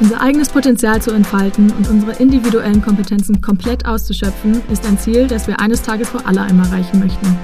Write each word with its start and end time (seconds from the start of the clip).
Unser 0.00 0.20
eigenes 0.20 0.48
Potenzial 0.48 1.02
zu 1.02 1.10
entfalten 1.10 1.72
und 1.72 1.90
unsere 1.90 2.12
individuellen 2.22 2.80
Kompetenzen 2.80 3.40
komplett 3.40 3.84
auszuschöpfen, 3.84 4.62
ist 4.70 4.86
ein 4.86 4.96
Ziel, 4.96 5.26
das 5.26 5.48
wir 5.48 5.58
eines 5.58 5.82
Tages 5.82 6.08
vor 6.08 6.24
alle 6.24 6.42
einmal 6.42 6.66
erreichen 6.66 7.00
möchten. 7.00 7.36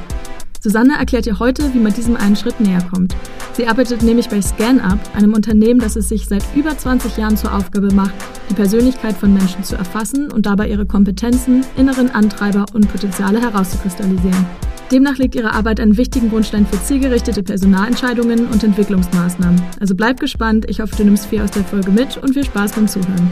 Susanne 0.61 0.96
erklärt 0.96 1.27
dir 1.27 1.40
heute, 1.40 1.75
wie 1.75 1.80
man 1.80 1.93
diesem 1.93 2.17
einen 2.17 2.37
Schritt 2.37 2.61
näher 2.61 2.82
kommt. 2.93 3.17
Sie 3.54 3.67
arbeitet 3.67 4.03
nämlich 4.03 4.29
bei 4.29 4.40
ScanUp, 4.40 5.00
einem 5.14 5.35
Unternehmen, 5.35 5.80
das 5.80 5.96
es 5.96 6.09
sich 6.09 6.27
seit 6.27 6.45
über 6.54 6.79
20 6.79 7.17
Jahren 7.17 7.36
zur 7.36 7.53
Aufgabe 7.53 7.93
macht, 7.93 8.14
die 8.48 8.55
Persönlichkeit 8.55 9.16
von 9.16 9.34
Menschen 9.34 9.64
zu 9.64 9.75
erfassen 9.75 10.30
und 10.30 10.46
dabei 10.46 10.68
ihre 10.68 10.86
Kompetenzen, 10.86 11.66
inneren 11.77 12.11
Antreiber 12.12 12.66
und 12.73 12.91
Potenziale 12.91 13.43
herauszukristallisieren. 13.43 14.46
Demnach 14.93 15.16
legt 15.16 15.35
ihre 15.35 15.53
Arbeit 15.53 15.80
einen 15.80 15.96
wichtigen 15.96 16.29
Grundstein 16.29 16.67
für 16.67 16.80
zielgerichtete 16.82 17.43
Personalentscheidungen 17.43 18.46
und 18.48 18.62
Entwicklungsmaßnahmen. 18.62 19.63
Also 19.81 19.95
bleib 19.95 20.21
gespannt, 20.21 20.67
ich 20.68 20.81
hoffe, 20.81 20.95
du 20.96 21.04
nimmst 21.04 21.27
viel 21.27 21.41
aus 21.41 21.50
der 21.53 21.64
Folge 21.64 21.91
mit 21.91 22.18
und 22.18 22.35
viel 22.35 22.45
Spaß 22.45 22.72
beim 22.72 22.86
Zuhören. 22.86 23.31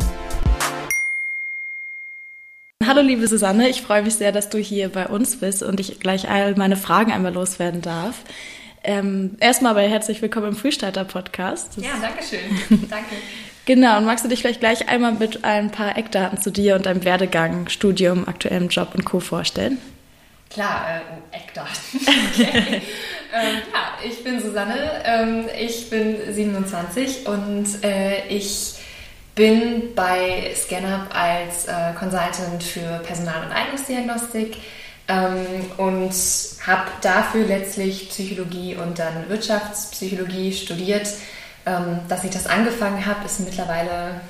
Hallo 2.84 3.02
liebe 3.02 3.28
Susanne, 3.28 3.68
ich 3.68 3.82
freue 3.82 4.02
mich 4.02 4.14
sehr, 4.14 4.32
dass 4.32 4.48
du 4.48 4.58
hier 4.58 4.88
bei 4.88 5.06
uns 5.06 5.36
bist 5.36 5.62
und 5.62 5.78
ich 5.78 6.00
gleich 6.00 6.28
all 6.28 6.56
meine 6.56 6.76
Fragen 6.76 7.12
einmal 7.12 7.32
loswerden 7.32 7.82
darf. 7.82 8.22
Ähm, 8.82 9.36
erstmal 9.38 9.72
aber 9.72 9.82
herzlich 9.82 10.22
willkommen 10.22 10.48
im 10.48 10.56
Frühstarter-Podcast. 10.56 11.76
Ja, 11.76 11.90
danke 12.00 12.24
schön. 12.24 12.88
danke. 12.90 13.14
Genau, 13.66 13.98
und 13.98 14.06
magst 14.06 14.24
du 14.24 14.28
dich 14.28 14.40
vielleicht 14.40 14.58
gleich 14.58 14.88
einmal 14.88 15.12
mit 15.12 15.44
ein 15.44 15.70
paar 15.70 15.96
Eckdaten 15.96 16.40
zu 16.40 16.50
dir 16.50 16.74
und 16.74 16.86
deinem 16.86 17.04
Werdegang, 17.04 17.68
Studium, 17.68 18.26
aktuellem 18.26 18.68
Job 18.68 18.92
und 18.94 19.04
Co. 19.04 19.20
vorstellen? 19.20 19.78
Klar, 20.52 21.02
äh, 21.32 21.36
Eckdaten. 21.36 21.72
Okay. 22.32 22.82
ähm, 23.32 23.62
ja, 23.72 24.08
ich 24.08 24.22
bin 24.24 24.40
Susanne, 24.40 25.02
ähm, 25.04 25.48
ich 25.58 25.88
bin 25.88 26.16
27 26.32 27.26
und 27.26 27.66
äh, 27.84 28.26
ich 28.28 28.74
bin 29.34 29.94
bei 29.94 30.52
ScanUp 30.54 31.14
als 31.14 31.66
äh, 31.66 31.92
Consultant 31.98 32.62
für 32.62 32.98
Personal- 32.98 33.46
und 33.46 33.52
Eignungsdiagnostik 33.52 34.56
ähm, 35.08 35.46
und 35.78 36.12
habe 36.66 36.90
dafür 37.00 37.46
letztlich 37.46 38.10
Psychologie 38.10 38.76
und 38.76 38.98
dann 38.98 39.28
Wirtschaftspsychologie 39.28 40.52
studiert. 40.52 41.08
Ähm, 41.64 42.00
dass 42.08 42.24
ich 42.24 42.30
das 42.30 42.46
angefangen 42.46 43.06
habe, 43.06 43.24
ist 43.24 43.40
mittlerweile 43.40 44.20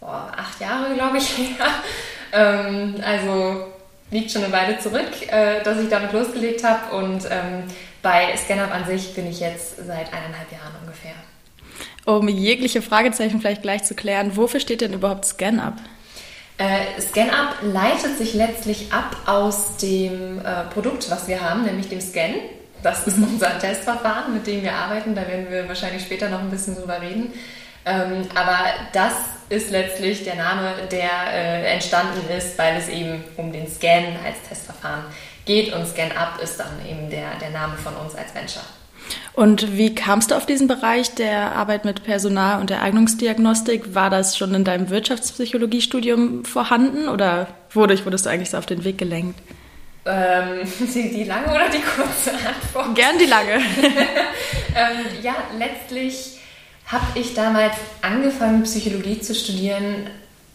boah, 0.00 0.32
acht 0.36 0.60
Jahre, 0.60 0.94
glaube 0.94 1.18
ich, 1.18 1.38
her. 1.38 1.66
ähm, 2.32 2.96
also 3.04 3.67
liegt 4.10 4.30
schon 4.30 4.44
eine 4.44 4.52
Weile 4.52 4.78
zurück, 4.78 5.10
äh, 5.28 5.62
dass 5.62 5.78
ich 5.78 5.88
damit 5.88 6.12
losgelegt 6.12 6.64
habe 6.64 6.96
und 6.96 7.24
ähm, 7.30 7.64
bei 8.02 8.36
ScanUp 8.36 8.72
an 8.72 8.86
sich 8.86 9.14
bin 9.14 9.26
ich 9.26 9.40
jetzt 9.40 9.76
seit 9.76 10.12
eineinhalb 10.12 10.50
Jahren 10.52 10.74
ungefähr 10.82 11.14
um 12.08 12.26
jegliche 12.28 12.80
Fragezeichen 12.80 13.40
vielleicht 13.40 13.62
gleich 13.62 13.84
zu 13.84 13.94
klären, 13.94 14.36
wofür 14.36 14.60
steht 14.60 14.80
denn 14.80 14.94
überhaupt 14.94 15.26
ScanUp? 15.26 15.74
Äh, 16.56 17.00
ScanUp 17.00 17.56
leitet 17.62 18.16
sich 18.18 18.34
letztlich 18.34 18.92
ab 18.92 19.14
aus 19.26 19.76
dem 19.76 20.38
äh, 20.38 20.64
Produkt, 20.72 21.10
was 21.10 21.28
wir 21.28 21.40
haben, 21.42 21.64
nämlich 21.64 21.88
dem 21.88 22.00
Scan. 22.00 22.34
Das 22.82 23.06
ist 23.06 23.18
unser 23.22 23.58
Testverfahren, 23.58 24.34
mit 24.34 24.46
dem 24.46 24.62
wir 24.62 24.72
arbeiten. 24.72 25.14
Da 25.14 25.28
werden 25.28 25.50
wir 25.50 25.68
wahrscheinlich 25.68 26.02
später 26.02 26.28
noch 26.30 26.40
ein 26.40 26.50
bisschen 26.50 26.74
drüber 26.74 27.00
reden. 27.00 27.32
Ähm, 27.88 28.26
aber 28.34 28.58
das 28.92 29.14
ist 29.48 29.70
letztlich 29.70 30.24
der 30.24 30.34
Name, 30.34 30.74
der 30.90 31.32
äh, 31.32 31.72
entstanden 31.72 32.20
ist, 32.36 32.58
weil 32.58 32.76
es 32.76 32.88
eben 32.88 33.24
um 33.38 33.50
den 33.50 33.66
Scan 33.66 34.16
als 34.24 34.46
Testverfahren 34.46 35.04
geht 35.46 35.72
und 35.72 35.86
ScanUp 35.86 36.42
ist 36.42 36.60
dann 36.60 36.86
eben 36.86 37.08
der, 37.08 37.36
der 37.40 37.48
Name 37.50 37.78
von 37.78 37.94
uns 37.96 38.14
als 38.14 38.34
Venture. 38.34 38.62
Und 39.32 39.78
wie 39.78 39.94
kamst 39.94 40.30
du 40.30 40.34
auf 40.34 40.44
diesen 40.44 40.68
Bereich 40.68 41.14
der 41.14 41.52
Arbeit 41.52 41.86
mit 41.86 42.04
Personal- 42.04 42.60
und 42.60 42.68
der 42.68 42.82
Eignungsdiagnostik? 42.82 43.94
War 43.94 44.10
das 44.10 44.36
schon 44.36 44.54
in 44.54 44.64
deinem 44.64 44.90
Wirtschaftspsychologiestudium 44.90 46.44
vorhanden 46.44 47.08
oder 47.08 47.46
wodurch 47.70 48.04
wurdest 48.04 48.26
du 48.26 48.30
eigentlich 48.30 48.50
so 48.50 48.58
auf 48.58 48.66
den 48.66 48.84
Weg 48.84 48.98
gelenkt? 48.98 49.40
Ähm, 50.04 50.68
die, 50.94 51.10
die, 51.10 51.24
lange 51.24 51.46
oder 51.46 51.70
die 51.70 51.80
kurze 51.80 52.32
Antwort? 52.32 52.94
Gern 52.94 53.18
die 53.18 53.26
lange. 53.26 53.54
ähm, 54.74 55.06
ja, 55.22 55.36
letztlich 55.58 56.37
habe 56.88 57.18
ich 57.18 57.34
damals 57.34 57.74
angefangen, 58.02 58.62
Psychologie 58.62 59.20
zu 59.20 59.34
studieren, 59.34 60.08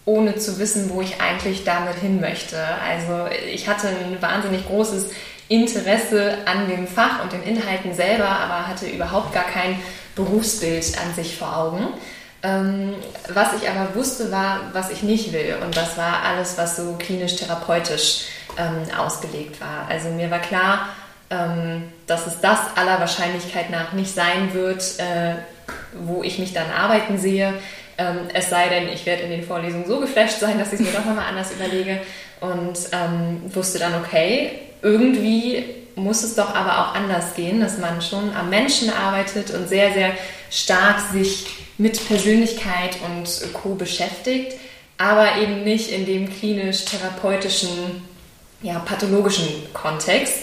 ohne 0.05 0.35
zu 0.35 0.59
wissen, 0.59 0.89
wo 0.89 1.01
ich 1.01 1.21
eigentlich 1.21 1.63
damit 1.63 1.95
hin 1.95 2.19
möchte. 2.19 2.57
Also 2.57 3.27
ich 3.51 3.67
hatte 3.67 3.87
ein 3.87 4.21
wahnsinnig 4.21 4.67
großes 4.67 5.11
Interesse 5.47 6.37
an 6.45 6.67
dem 6.67 6.87
Fach 6.87 7.23
und 7.23 7.31
den 7.31 7.43
Inhalten 7.43 7.93
selber, 7.93 8.27
aber 8.27 8.67
hatte 8.67 8.87
überhaupt 8.87 9.33
gar 9.33 9.45
kein 9.45 9.77
Berufsbild 10.15 10.97
an 10.99 11.13
sich 11.15 11.37
vor 11.37 11.55
Augen. 11.55 11.87
Ähm, 12.41 12.95
was 13.33 13.49
ich 13.61 13.69
aber 13.69 13.95
wusste, 13.95 14.31
war, 14.31 14.59
was 14.73 14.89
ich 14.89 15.03
nicht 15.03 15.31
will. 15.31 15.57
Und 15.63 15.77
das 15.77 15.97
war 15.97 16.23
alles, 16.23 16.57
was 16.57 16.75
so 16.75 16.95
klinisch-therapeutisch 16.97 18.25
ähm, 18.57 18.83
ausgelegt 18.97 19.61
war. 19.61 19.87
Also 19.87 20.09
mir 20.09 20.29
war 20.29 20.39
klar, 20.39 20.89
ähm, 21.29 21.83
dass 22.07 22.27
es 22.27 22.41
das 22.41 22.59
aller 22.75 22.99
Wahrscheinlichkeit 22.99 23.69
nach 23.69 23.93
nicht 23.93 24.13
sein 24.13 24.53
wird, 24.53 24.99
äh, 24.99 25.35
wo 26.01 26.23
ich 26.23 26.39
mich 26.39 26.53
dann 26.53 26.69
arbeiten 26.71 27.17
sehe. 27.17 27.53
Ähm, 27.97 28.19
es 28.33 28.49
sei 28.49 28.69
denn, 28.69 28.89
ich 28.89 29.05
werde 29.05 29.23
in 29.23 29.29
den 29.29 29.43
Vorlesungen 29.43 29.85
so 29.85 29.99
geflasht 29.99 30.39
sein, 30.39 30.57
dass 30.57 30.73
ich 30.73 30.79
es 30.79 30.85
mir 30.85 30.91
doch 30.91 31.05
nochmal 31.05 31.27
anders 31.29 31.51
überlege 31.51 31.99
und 32.41 32.77
ähm, 32.91 33.41
wusste 33.53 33.79
dann, 33.79 33.93
okay, 34.03 34.51
irgendwie 34.81 35.63
muss 35.95 36.23
es 36.23 36.35
doch 36.35 36.53
aber 36.53 36.79
auch 36.79 36.95
anders 36.95 37.35
gehen, 37.35 37.61
dass 37.61 37.77
man 37.77 38.01
schon 38.01 38.35
am 38.35 38.49
Menschen 38.49 38.89
arbeitet 38.91 39.51
und 39.51 39.69
sehr, 39.69 39.93
sehr 39.93 40.11
stark 40.49 40.99
sich 41.11 41.45
mit 41.77 42.05
Persönlichkeit 42.07 42.97
und 43.05 43.53
Co. 43.53 43.75
beschäftigt, 43.75 44.53
aber 44.97 45.37
eben 45.37 45.63
nicht 45.63 45.91
in 45.91 46.05
dem 46.05 46.29
klinisch-therapeutischen, 46.29 48.03
ja, 48.61 48.79
pathologischen 48.79 49.47
Kontext. 49.73 50.37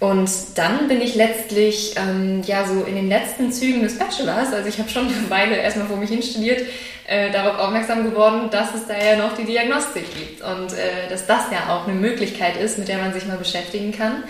Und 0.00 0.30
dann 0.54 0.86
bin 0.86 1.00
ich 1.00 1.16
letztlich 1.16 1.94
ähm, 1.96 2.42
ja 2.46 2.64
so 2.64 2.84
in 2.84 2.94
den 2.94 3.08
letzten 3.08 3.50
Zügen 3.50 3.82
des 3.82 3.98
Bachelors, 3.98 4.52
also 4.52 4.68
ich 4.68 4.78
habe 4.78 4.88
schon 4.88 5.08
eine 5.08 5.28
Weile 5.28 5.56
erstmal 5.56 5.88
vor 5.88 5.96
mich 5.96 6.10
hin 6.10 6.22
studiert, 6.22 6.62
äh, 7.08 7.32
darauf 7.32 7.58
aufmerksam 7.58 8.04
geworden, 8.04 8.48
dass 8.50 8.74
es 8.74 8.86
da 8.86 8.94
ja 8.96 9.16
noch 9.16 9.34
die 9.36 9.44
Diagnostik 9.44 10.04
gibt 10.16 10.42
und 10.42 10.72
äh, 10.72 11.08
dass 11.08 11.26
das 11.26 11.50
ja 11.50 11.74
auch 11.74 11.88
eine 11.88 11.98
Möglichkeit 11.98 12.56
ist, 12.56 12.78
mit 12.78 12.86
der 12.86 12.98
man 12.98 13.12
sich 13.12 13.26
mal 13.26 13.38
beschäftigen 13.38 13.92
kann. 13.92 14.24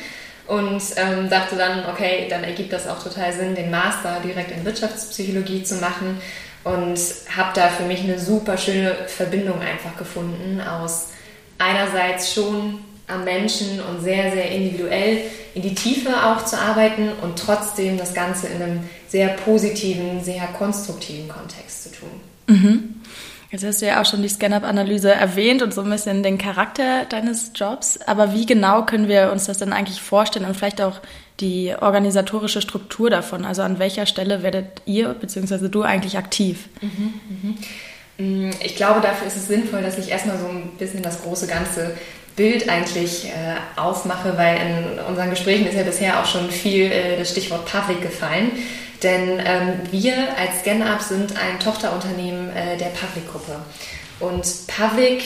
Und 0.46 0.80
ähm, 0.96 1.28
dachte 1.28 1.56
dann, 1.56 1.84
okay, 1.92 2.26
dann 2.30 2.42
ergibt 2.42 2.72
das 2.72 2.88
auch 2.88 3.02
total 3.02 3.34
Sinn, 3.34 3.54
den 3.54 3.70
Master 3.70 4.20
direkt 4.24 4.50
in 4.50 4.64
Wirtschaftspsychologie 4.64 5.62
zu 5.62 5.74
machen 5.74 6.18
und 6.64 6.98
habe 7.36 7.50
da 7.54 7.68
für 7.68 7.82
mich 7.82 8.00
eine 8.00 8.18
super 8.18 8.56
schöne 8.56 8.94
Verbindung 9.08 9.60
einfach 9.60 9.98
gefunden 9.98 10.62
aus 10.62 11.08
einerseits 11.58 12.32
schon 12.32 12.80
am 13.08 13.24
Menschen 13.24 13.80
und 13.80 14.02
sehr, 14.02 14.30
sehr 14.30 14.50
individuell 14.50 15.22
in 15.54 15.62
die 15.62 15.74
Tiefe 15.74 16.10
auch 16.10 16.44
zu 16.44 16.56
arbeiten 16.58 17.10
und 17.22 17.38
trotzdem 17.38 17.98
das 17.98 18.14
Ganze 18.14 18.48
in 18.48 18.62
einem 18.62 18.80
sehr 19.08 19.28
positiven, 19.28 20.22
sehr 20.22 20.46
konstruktiven 20.58 21.28
Kontext 21.28 21.84
zu 21.84 22.00
tun. 22.00 22.20
Mhm. 22.46 22.94
Jetzt 23.50 23.64
hast 23.64 23.80
du 23.80 23.86
ja 23.86 24.00
auch 24.00 24.04
schon 24.04 24.20
die 24.20 24.28
Scan-Up-Analyse 24.28 25.10
erwähnt 25.10 25.62
und 25.62 25.72
so 25.72 25.80
ein 25.80 25.88
bisschen 25.88 26.22
den 26.22 26.36
Charakter 26.36 27.06
deines 27.06 27.52
Jobs. 27.54 27.98
Aber 28.06 28.34
wie 28.34 28.44
genau 28.44 28.84
können 28.84 29.08
wir 29.08 29.32
uns 29.32 29.46
das 29.46 29.56
denn 29.56 29.72
eigentlich 29.72 30.02
vorstellen 30.02 30.44
und 30.44 30.54
vielleicht 30.54 30.82
auch 30.82 31.00
die 31.40 31.74
organisatorische 31.80 32.60
Struktur 32.60 33.08
davon? 33.08 33.46
Also 33.46 33.62
an 33.62 33.78
welcher 33.78 34.04
Stelle 34.04 34.42
werdet 34.42 34.82
ihr 34.84 35.14
bzw. 35.14 35.68
du 35.68 35.82
eigentlich 35.82 36.18
aktiv? 36.18 36.68
Mhm, 36.82 37.14
mhm. 38.18 38.50
Ich 38.62 38.76
glaube, 38.76 39.00
dafür 39.00 39.28
ist 39.28 39.36
es 39.36 39.46
sinnvoll, 39.46 39.80
dass 39.80 39.96
ich 39.96 40.10
erstmal 40.10 40.38
so 40.38 40.48
ein 40.48 40.72
bisschen 40.76 41.02
das 41.02 41.22
große 41.22 41.46
Ganze 41.46 41.96
Bild 42.38 42.68
eigentlich 42.68 43.26
äh, 43.26 43.56
aufmache, 43.76 44.38
weil 44.38 44.56
in 44.56 44.98
unseren 45.00 45.28
Gesprächen 45.28 45.66
ist 45.66 45.74
ja 45.74 45.82
bisher 45.82 46.20
auch 46.20 46.24
schon 46.24 46.50
viel 46.50 46.90
äh, 46.90 47.18
das 47.18 47.32
Stichwort 47.32 47.66
Public 47.66 48.00
gefallen. 48.00 48.52
Denn 49.02 49.40
ähm, 49.44 49.80
wir 49.90 50.14
als 50.38 50.60
ScanUp 50.60 51.02
sind 51.02 51.32
ein 51.36 51.60
Tochterunternehmen 51.60 52.56
äh, 52.56 52.78
der 52.78 52.86
Public-Gruppe. 52.86 53.56
Und 54.20 54.46
Public 54.66 55.22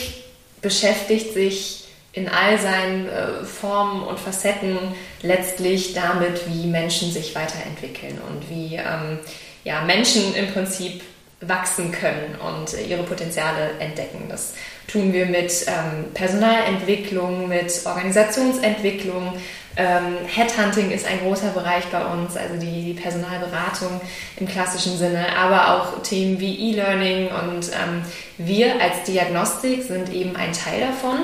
beschäftigt 0.61 1.33
sich 1.33 1.85
in 2.13 2.29
all 2.29 2.59
seinen 2.59 3.07
äh, 3.07 3.43
Formen 3.45 4.03
und 4.03 4.19
Facetten 4.19 4.77
letztlich 5.21 5.93
damit, 5.93 6.41
wie 6.47 6.67
Menschen 6.67 7.11
sich 7.11 7.35
weiterentwickeln 7.35 8.19
und 8.27 8.49
wie 8.49 8.75
ähm, 8.75 9.19
ja, 9.63 9.81
Menschen 9.81 10.35
im 10.35 10.51
Prinzip 10.51 11.01
wachsen 11.41 11.91
können 11.91 12.35
und 12.35 12.73
ihre 12.87 13.03
Potenziale 13.03 13.71
entdecken. 13.79 14.25
Das 14.29 14.53
tun 14.87 15.13
wir 15.13 15.25
mit 15.25 15.65
ähm, 15.67 16.13
Personalentwicklung, 16.13 17.47
mit 17.47 17.71
Organisationsentwicklung. 17.85 19.33
Ähm, 19.75 20.17
Headhunting 20.27 20.91
ist 20.91 21.07
ein 21.07 21.19
großer 21.21 21.49
Bereich 21.49 21.85
bei 21.85 22.05
uns, 22.05 22.37
also 22.37 22.57
die, 22.59 22.83
die 22.83 22.93
Personalberatung 22.93 24.01
im 24.37 24.47
klassischen 24.47 24.97
Sinne, 24.99 25.35
aber 25.35 25.73
auch 25.73 26.03
Themen 26.03 26.39
wie 26.39 26.69
E-Learning 26.69 27.29
und 27.29 27.69
ähm, 27.69 28.03
wir 28.37 28.79
als 28.79 29.03
Diagnostik 29.07 29.81
sind 29.83 30.13
eben 30.13 30.35
ein 30.35 30.53
Teil 30.53 30.81
davon 30.81 31.21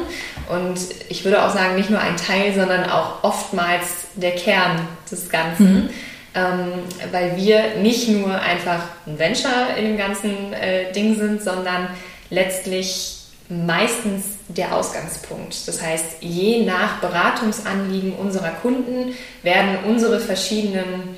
und 0.50 0.80
ich 1.10 1.24
würde 1.24 1.44
auch 1.46 1.54
sagen, 1.54 1.76
nicht 1.76 1.92
nur 1.92 2.00
ein 2.00 2.18
Teil, 2.18 2.52
sondern 2.56 2.90
auch 2.90 3.24
oftmals 3.24 4.08
der 4.16 4.32
Kern 4.32 4.88
des 5.12 5.30
Ganzen. 5.30 5.84
Mhm. 5.84 5.90
ähm, 6.34 6.72
weil 7.12 7.38
wir 7.38 7.76
nicht 7.82 8.10
nur 8.10 8.34
einfach 8.34 8.82
ein 9.06 9.20
Venture 9.20 9.76
in 9.78 9.86
dem 9.86 9.98
ganzen 9.98 10.54
äh, 10.54 10.92
Ding 10.92 11.16
sind, 11.16 11.44
sondern 11.44 11.90
letztlich 12.32 13.19
meistens 13.50 14.26
der 14.48 14.76
Ausgangspunkt. 14.76 15.68
Das 15.68 15.82
heißt, 15.82 16.22
je 16.22 16.64
nach 16.64 17.02
Beratungsanliegen 17.02 18.14
unserer 18.14 18.52
Kunden 18.52 19.16
werden 19.42 19.80
unsere 19.86 20.20
verschiedenen 20.20 21.18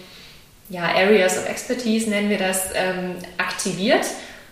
ja, 0.69 0.83
Areas 0.83 1.38
of 1.38 1.50
Expertise, 1.50 2.10
nennen 2.10 2.30
wir 2.30 2.38
das, 2.38 2.69
ähm, 2.74 3.16
aktiviert. 3.38 4.06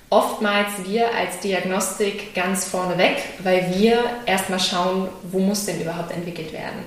Oftmals 0.10 0.68
wir 0.86 1.14
als 1.16 1.40
Diagnostik 1.40 2.34
ganz 2.34 2.66
vorneweg, 2.66 3.18
weil 3.44 3.74
wir 3.78 4.04
erstmal 4.26 4.60
schauen, 4.60 5.08
wo 5.31 5.40
muss 5.40 5.66
denn 5.66 5.80
überhaupt 5.80 6.12
entwickelt 6.12 6.52
werden. 6.52 6.84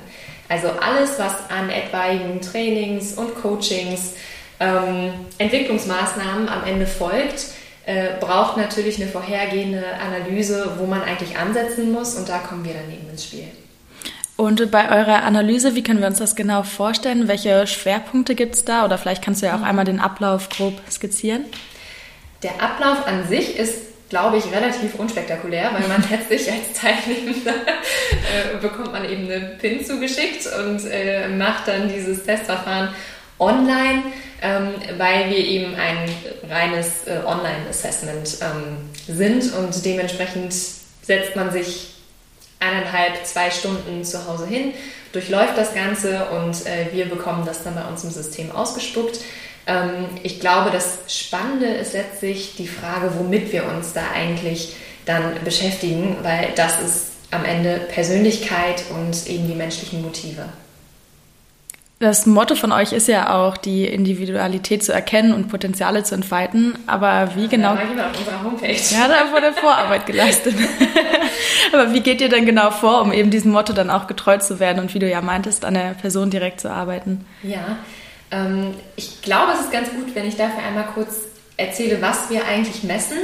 Also 0.49 0.69
alles, 0.69 1.19
was 1.19 1.33
an 1.49 1.71
etwaigen 1.71 2.43
Trainings 2.43 3.15
und 3.15 3.35
Coachings, 3.41 4.13
ähm, 4.61 5.15
Entwicklungsmaßnahmen 5.39 6.49
am 6.49 6.65
Ende 6.65 6.87
folgt, 6.87 7.47
äh, 7.87 8.11
braucht 8.21 8.57
natürlich 8.57 9.01
eine 9.01 9.11
vorhergehende 9.11 9.85
Analyse, 10.01 10.75
wo 10.79 10.87
man 10.87 11.03
eigentlich 11.03 11.37
ansetzen 11.37 11.93
muss 11.93 12.15
und 12.15 12.29
da 12.29 12.39
kommen 12.39 12.65
wir 12.65 12.75
dann 12.75 12.93
eben 12.93 13.09
ins 13.11 13.25
Spiel. 13.25 13.49
Und 14.37 14.71
bei 14.71 14.91
eurer 14.91 15.23
Analyse, 15.25 15.75
wie 15.75 15.83
können 15.83 16.01
wir 16.01 16.07
uns 16.07 16.19
das 16.19 16.35
genau 16.35 16.63
vorstellen? 16.63 17.29
Welche 17.29 17.67
Schwerpunkte 17.67 18.35
gibt 18.35 18.55
es 18.55 18.65
da? 18.65 18.85
Oder 18.85 18.99
vielleicht 18.99 19.23
kannst 19.23 19.43
du 19.43 19.47
ja 19.47 19.57
auch 19.57 19.63
einmal 19.63 19.85
den 19.85 20.01
Ablauf 20.01 20.49
grob 20.49 20.75
skizzieren. 20.91 21.45
Der 22.43 22.61
Ablauf 22.61 23.07
an 23.07 23.29
sich 23.29 23.57
ist 23.57 23.93
glaube 24.13 24.37
ich, 24.37 24.53
relativ 24.53 24.97
unspektakulär, 24.97 25.71
weil 25.73 25.89
man 25.89 26.05
letztlich 26.11 26.53
als 26.53 26.79
Teilnehmender 26.79 27.55
äh, 27.55 28.59
bekommt 28.61 28.93
man 28.93 29.09
eben 29.09 29.25
eine 29.25 29.57
PIN 29.59 29.83
zugeschickt 29.87 30.47
und 30.59 30.85
äh, 30.85 31.29
macht 31.29 31.67
dann 31.67 31.89
dieses 31.89 32.23
Testverfahren 32.23 32.91
online, 33.43 34.03
ähm, 34.41 34.75
weil 34.99 35.31
wir 35.31 35.39
eben 35.39 35.75
ein 35.75 36.09
reines 36.49 37.07
äh, 37.07 37.19
Online-Assessment 37.25 38.39
ähm, 38.41 38.91
sind 39.07 39.53
und 39.55 39.85
dementsprechend 39.85 40.55
setzt 41.03 41.37
man 41.37 41.51
sich 41.51 41.95
eineinhalb, 42.61 43.27
zwei 43.27 43.51
Stunden 43.51 44.05
zu 44.05 44.27
Hause 44.27 44.47
hin, 44.47 44.73
durchläuft 45.13 45.57
das 45.57 45.75
Ganze 45.75 46.27
und 46.31 46.67
äh, 46.67 46.93
wir 46.93 47.07
bekommen 47.07 47.45
das 47.45 47.65
dann 47.65 47.75
bei 47.75 47.85
uns 47.85 48.05
im 48.05 48.11
System 48.11 48.53
ausgespuckt. 48.53 49.19
Ähm, 49.67 50.07
ich 50.23 50.41
glaube, 50.41 50.71
das 50.71 50.99
Spannende 51.09 51.67
ist 51.67 51.93
letztlich 51.93 52.55
die 52.57 52.69
Frage, 52.69 53.13
womit 53.19 53.53
wir 53.53 53.67
uns 53.67 53.93
da 53.93 54.03
eigentlich 54.15 54.75
dann 55.05 55.35
beschäftigen, 55.45 56.17
weil 56.23 56.51
das 56.55 56.81
ist 56.81 57.13
am 57.31 57.45
Ende 57.45 57.81
Persönlichkeit 57.93 58.85
und 58.91 59.27
eben 59.27 59.49
die 59.49 59.55
menschlichen 59.55 60.03
Motive. 60.03 60.45
Das 62.03 62.27
Motto 62.27 62.57
von 62.57 62.73
euch 62.73 62.93
ist 62.93 63.07
ja 63.07 63.33
auch, 63.33 63.57
die 63.57 63.87
Individualität 63.87 64.83
zu 64.83 64.93
erkennen 64.93 65.33
und 65.33 65.47
Potenziale 65.47 66.03
zu 66.03 66.17
entfalten. 66.17 66.77
Aber 66.89 67.37
wie 67.37 67.47
genau? 67.47 67.77
Ja, 67.77 67.83
da 67.97 68.11
auf 68.11 68.19
unserer 68.19 68.43
Homepage. 68.43 68.75
Ja, 68.91 69.07
da 69.07 69.33
wurde 69.33 69.53
Vorarbeit 69.53 70.07
geleistet. 70.07 70.57
Aber 71.73 71.95
wie 71.95 72.01
geht 72.01 72.21
ihr 72.21 72.29
denn 72.29 72.45
genau 72.45 72.73
vor, 72.73 73.03
um 73.03 73.13
eben 73.13 73.31
diesem 73.31 73.53
Motto 73.53 73.73
dann 73.73 73.89
auch 73.89 74.09
getreu 74.09 74.39
zu 74.39 74.59
werden 74.59 74.81
und 74.81 74.93
wie 74.95 74.99
du 74.99 75.09
ja 75.09 75.21
meintest, 75.21 75.65
an 75.65 75.75
der 75.75 75.95
Person 75.95 76.29
direkt 76.29 76.61
zu 76.61 76.73
arbeiten? 76.73 77.25
Ja, 77.45 77.77
ähm, 78.33 78.75
ich 78.97 79.23
glaube, 79.23 79.53
es 79.53 79.61
ist 79.61 79.71
ganz 79.71 79.89
gut, 79.91 80.13
wenn 80.17 80.27
ich 80.27 80.35
dafür 80.35 80.65
einmal 80.67 80.87
kurz 80.93 81.19
erzähle, 81.57 82.03
was 82.03 82.31
wir 82.31 82.45
eigentlich 82.47 82.83
messen, 82.83 83.19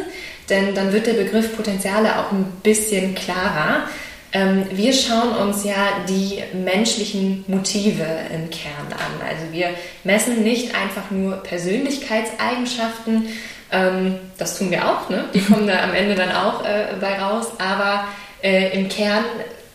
denn 0.49 0.77
dann 0.77 0.93
wird 0.93 1.09
der 1.09 1.15
Begriff 1.15 1.57
Potenziale 1.57 2.17
auch 2.17 2.31
ein 2.31 2.45
bisschen 2.63 3.17
klarer. 3.17 3.89
Ähm, 4.33 4.67
wir 4.71 4.93
schauen 4.93 5.35
uns 5.37 5.65
ja 5.65 6.05
die 6.09 6.43
menschlichen 6.53 7.45
Motive 7.49 8.05
im 8.35 8.51
Kern 8.51 8.93
an. 8.93 9.27
Also 9.27 9.53
wir 9.53 9.71
messen 10.05 10.43
nicht 10.43 10.75
einfach 10.75 11.11
nur 11.11 11.37
Persönlichkeitseigenschaften, 11.43 13.29
ähm, 13.71 14.17
das 14.39 14.59
tun 14.59 14.71
wir 14.71 14.89
auch, 14.89 15.09
ne? 15.09 15.25
die 15.35 15.41
kommen 15.41 15.67
da 15.67 15.83
am 15.83 15.95
Ende 15.95 16.15
dann 16.15 16.33
auch 16.33 16.65
äh, 16.65 16.95
bei 17.01 17.19
raus, 17.19 17.47
aber 17.59 18.05
äh, 18.43 18.79
im 18.79 18.89
Kern 18.89 19.25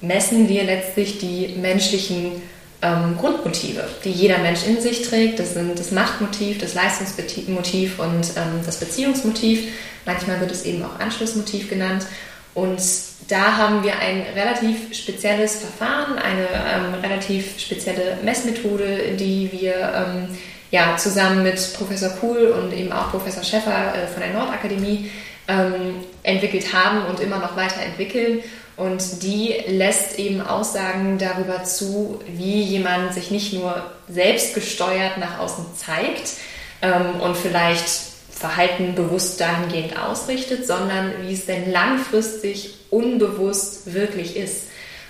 messen 0.01 0.49
wir 0.49 0.63
letztlich 0.63 1.19
die 1.19 1.55
menschlichen 1.59 2.41
ähm, 2.81 3.17
Grundmotive, 3.17 3.87
die 4.03 4.11
jeder 4.11 4.39
Mensch 4.39 4.65
in 4.67 4.81
sich 4.81 5.07
trägt. 5.07 5.39
Das 5.39 5.53
sind 5.53 5.79
das 5.79 5.91
Machtmotiv, 5.91 6.59
das 6.59 6.73
Leistungsmotiv 6.73 7.99
und 7.99 8.33
ähm, 8.35 8.61
das 8.65 8.77
Beziehungsmotiv. 8.77 9.71
Manchmal 10.05 10.39
wird 10.41 10.51
es 10.51 10.65
eben 10.65 10.83
auch 10.83 10.99
Anschlussmotiv 10.99 11.69
genannt. 11.69 12.05
Und 12.53 12.81
da 13.27 13.57
haben 13.57 13.83
wir 13.83 13.97
ein 13.99 14.23
relativ 14.35 14.93
spezielles 14.93 15.57
Verfahren, 15.57 16.19
eine 16.19 16.47
ähm, 16.47 16.93
relativ 17.01 17.59
spezielle 17.59 18.17
Messmethode, 18.23 19.15
die 19.17 19.49
wir 19.51 19.73
ähm, 19.75 20.37
ja, 20.71 20.97
zusammen 20.97 21.43
mit 21.43 21.73
Professor 21.73 22.09
Kuhl 22.09 22.47
und 22.47 22.73
eben 22.73 22.91
auch 22.91 23.11
Professor 23.11 23.43
Schäffer 23.43 23.93
äh, 23.95 24.07
von 24.07 24.21
der 24.21 24.33
Nordakademie 24.33 25.09
ähm, 25.47 25.95
entwickelt 26.23 26.73
haben 26.73 27.05
und 27.05 27.19
immer 27.19 27.39
noch 27.39 27.55
weiterentwickeln. 27.55 28.39
Und 28.75 29.21
die 29.21 29.55
lässt 29.67 30.17
eben 30.17 30.41
Aussagen 30.41 31.19
darüber 31.19 31.63
zu, 31.63 32.21
wie 32.27 32.61
jemand 32.61 33.13
sich 33.13 33.29
nicht 33.29 33.53
nur 33.53 33.91
selbstgesteuert 34.09 35.17
nach 35.19 35.39
außen 35.39 35.65
zeigt 35.75 36.33
ähm, 36.81 37.21
und 37.21 37.37
vielleicht 37.37 38.12
Verhalten 38.35 38.95
bewusst 38.95 39.39
dahingehend 39.39 39.97
ausrichtet, 39.97 40.65
sondern 40.65 41.13
wie 41.21 41.33
es 41.33 41.45
denn 41.45 41.71
langfristig 41.71 42.75
unbewusst 42.89 43.93
wirklich 43.93 44.35
ist. 44.35 44.63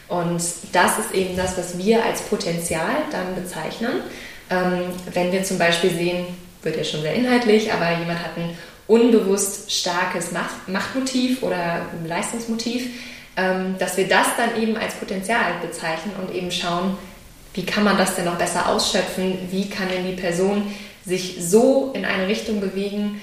Und 0.07 0.41
das 0.71 0.99
ist 0.99 1.13
eben 1.13 1.35
das, 1.35 1.57
was 1.57 1.77
wir 1.77 2.03
als 2.03 2.21
Potenzial 2.21 2.95
dann 3.11 3.35
bezeichnen. 3.35 4.01
Ähm, 4.49 4.83
wenn 5.13 5.31
wir 5.31 5.43
zum 5.43 5.57
Beispiel 5.57 5.89
sehen, 5.89 6.25
wird 6.61 6.77
ja 6.77 6.83
schon 6.83 7.01
sehr 7.01 7.13
inhaltlich, 7.13 7.71
aber 7.73 7.97
jemand 7.97 8.19
hat 8.19 8.37
ein 8.37 8.57
unbewusst 8.87 9.71
starkes 9.71 10.31
Machtmotiv 10.67 11.41
oder 11.41 11.85
Leistungsmotiv, 12.05 12.89
ähm, 13.37 13.75
dass 13.79 13.97
wir 13.97 14.07
das 14.07 14.27
dann 14.37 14.61
eben 14.61 14.77
als 14.77 14.93
Potenzial 14.95 15.53
bezeichnen 15.61 16.13
und 16.21 16.35
eben 16.35 16.51
schauen, 16.51 16.97
wie 17.53 17.65
kann 17.65 17.83
man 17.83 17.97
das 17.97 18.15
denn 18.15 18.25
noch 18.25 18.37
besser 18.37 18.67
ausschöpfen, 18.67 19.37
wie 19.51 19.69
kann 19.69 19.87
denn 19.89 20.05
die 20.05 20.19
Person 20.19 20.73
sich 21.05 21.37
so 21.39 21.91
in 21.93 22.05
eine 22.05 22.27
Richtung 22.27 22.61
bewegen, 22.61 23.21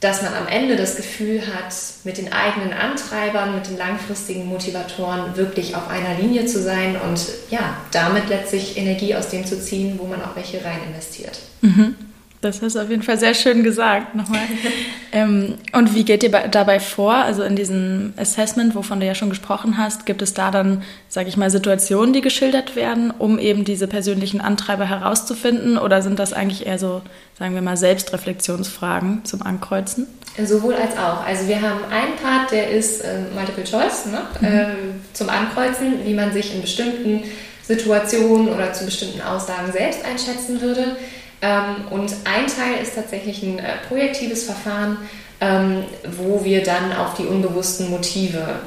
dass 0.00 0.22
man 0.22 0.32
am 0.32 0.48
Ende 0.48 0.76
das 0.76 0.96
Gefühl 0.96 1.42
hat, 1.42 1.74
mit 2.04 2.16
den 2.16 2.32
eigenen 2.32 2.72
Antreibern, 2.72 3.54
mit 3.54 3.68
den 3.68 3.76
langfristigen 3.76 4.46
Motivatoren 4.46 5.36
wirklich 5.36 5.76
auf 5.76 5.88
einer 5.88 6.18
Linie 6.18 6.46
zu 6.46 6.62
sein 6.62 6.96
und 6.96 7.20
ja, 7.50 7.76
damit 7.92 8.28
letztlich 8.30 8.78
Energie 8.78 9.14
aus 9.14 9.28
dem 9.28 9.44
zu 9.44 9.62
ziehen, 9.62 9.98
wo 9.98 10.06
man 10.06 10.22
auch 10.22 10.34
welche 10.36 10.64
rein 10.64 10.78
investiert. 10.88 11.38
Mhm. 11.60 11.94
Das 12.42 12.62
hast 12.62 12.74
du 12.74 12.80
auf 12.80 12.88
jeden 12.88 13.02
Fall 13.02 13.18
sehr 13.18 13.34
schön 13.34 13.62
gesagt 13.62 14.14
nochmal. 14.14 14.40
ähm, 15.12 15.56
und 15.72 15.94
wie 15.94 16.04
geht 16.04 16.22
ihr 16.22 16.30
dabei 16.30 16.80
vor? 16.80 17.14
Also 17.14 17.42
in 17.42 17.54
diesem 17.54 18.14
Assessment, 18.16 18.74
wovon 18.74 18.98
du 18.98 19.06
ja 19.06 19.14
schon 19.14 19.28
gesprochen 19.28 19.76
hast, 19.76 20.06
gibt 20.06 20.22
es 20.22 20.32
da 20.32 20.50
dann, 20.50 20.82
sage 21.08 21.28
ich 21.28 21.36
mal, 21.36 21.50
Situationen, 21.50 22.14
die 22.14 22.22
geschildert 22.22 22.76
werden, 22.76 23.10
um 23.10 23.38
eben 23.38 23.66
diese 23.66 23.86
persönlichen 23.86 24.40
Antreiber 24.40 24.86
herauszufinden? 24.86 25.76
Oder 25.76 26.00
sind 26.00 26.18
das 26.18 26.32
eigentlich 26.32 26.66
eher 26.66 26.78
so, 26.78 27.02
sagen 27.38 27.54
wir 27.54 27.60
mal, 27.60 27.76
Selbstreflexionsfragen 27.76 29.26
zum 29.26 29.42
Ankreuzen? 29.42 30.06
Sowohl 30.42 30.74
als 30.74 30.96
auch. 30.96 31.26
Also 31.26 31.46
wir 31.46 31.60
haben 31.60 31.80
einen 31.90 32.16
Part, 32.16 32.52
der 32.52 32.70
ist 32.70 33.02
äh, 33.02 33.18
Multiple 33.34 33.64
Choice 33.64 34.06
ne? 34.06 34.22
Mhm. 34.40 34.46
Äh, 34.46 34.66
zum 35.12 35.28
Ankreuzen, 35.28 36.06
wie 36.06 36.14
man 36.14 36.32
sich 36.32 36.54
in 36.54 36.62
bestimmten 36.62 37.22
Situationen 37.64 38.48
oder 38.48 38.72
zu 38.72 38.86
bestimmten 38.86 39.20
Aussagen 39.20 39.70
selbst 39.72 40.04
einschätzen 40.06 40.62
würde. 40.62 40.96
Ähm, 41.42 41.86
und 41.90 42.12
ein 42.24 42.46
Teil 42.46 42.82
ist 42.82 42.94
tatsächlich 42.94 43.42
ein 43.42 43.58
äh, 43.58 43.76
projektives 43.88 44.44
Verfahren, 44.44 44.98
ähm, 45.40 45.84
wo 46.18 46.44
wir 46.44 46.62
dann 46.62 46.92
auf 46.92 47.14
die 47.14 47.24
unbewussten 47.24 47.90
Motive 47.90 48.60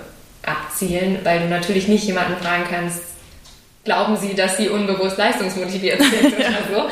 abzielen, 0.43 1.19
weil 1.23 1.39
du 1.39 1.47
natürlich 1.47 1.87
nicht 1.87 2.03
jemanden 2.05 2.35
fragen 2.41 2.63
kannst, 2.69 3.01
glauben 3.83 4.17
Sie, 4.17 4.33
dass 4.33 4.57
Sie 4.57 4.69
unbewusst 4.69 5.17
leistungsmotiviert 5.17 6.01
sind 6.01 6.33
oder 6.35 6.59
so? 6.69 6.89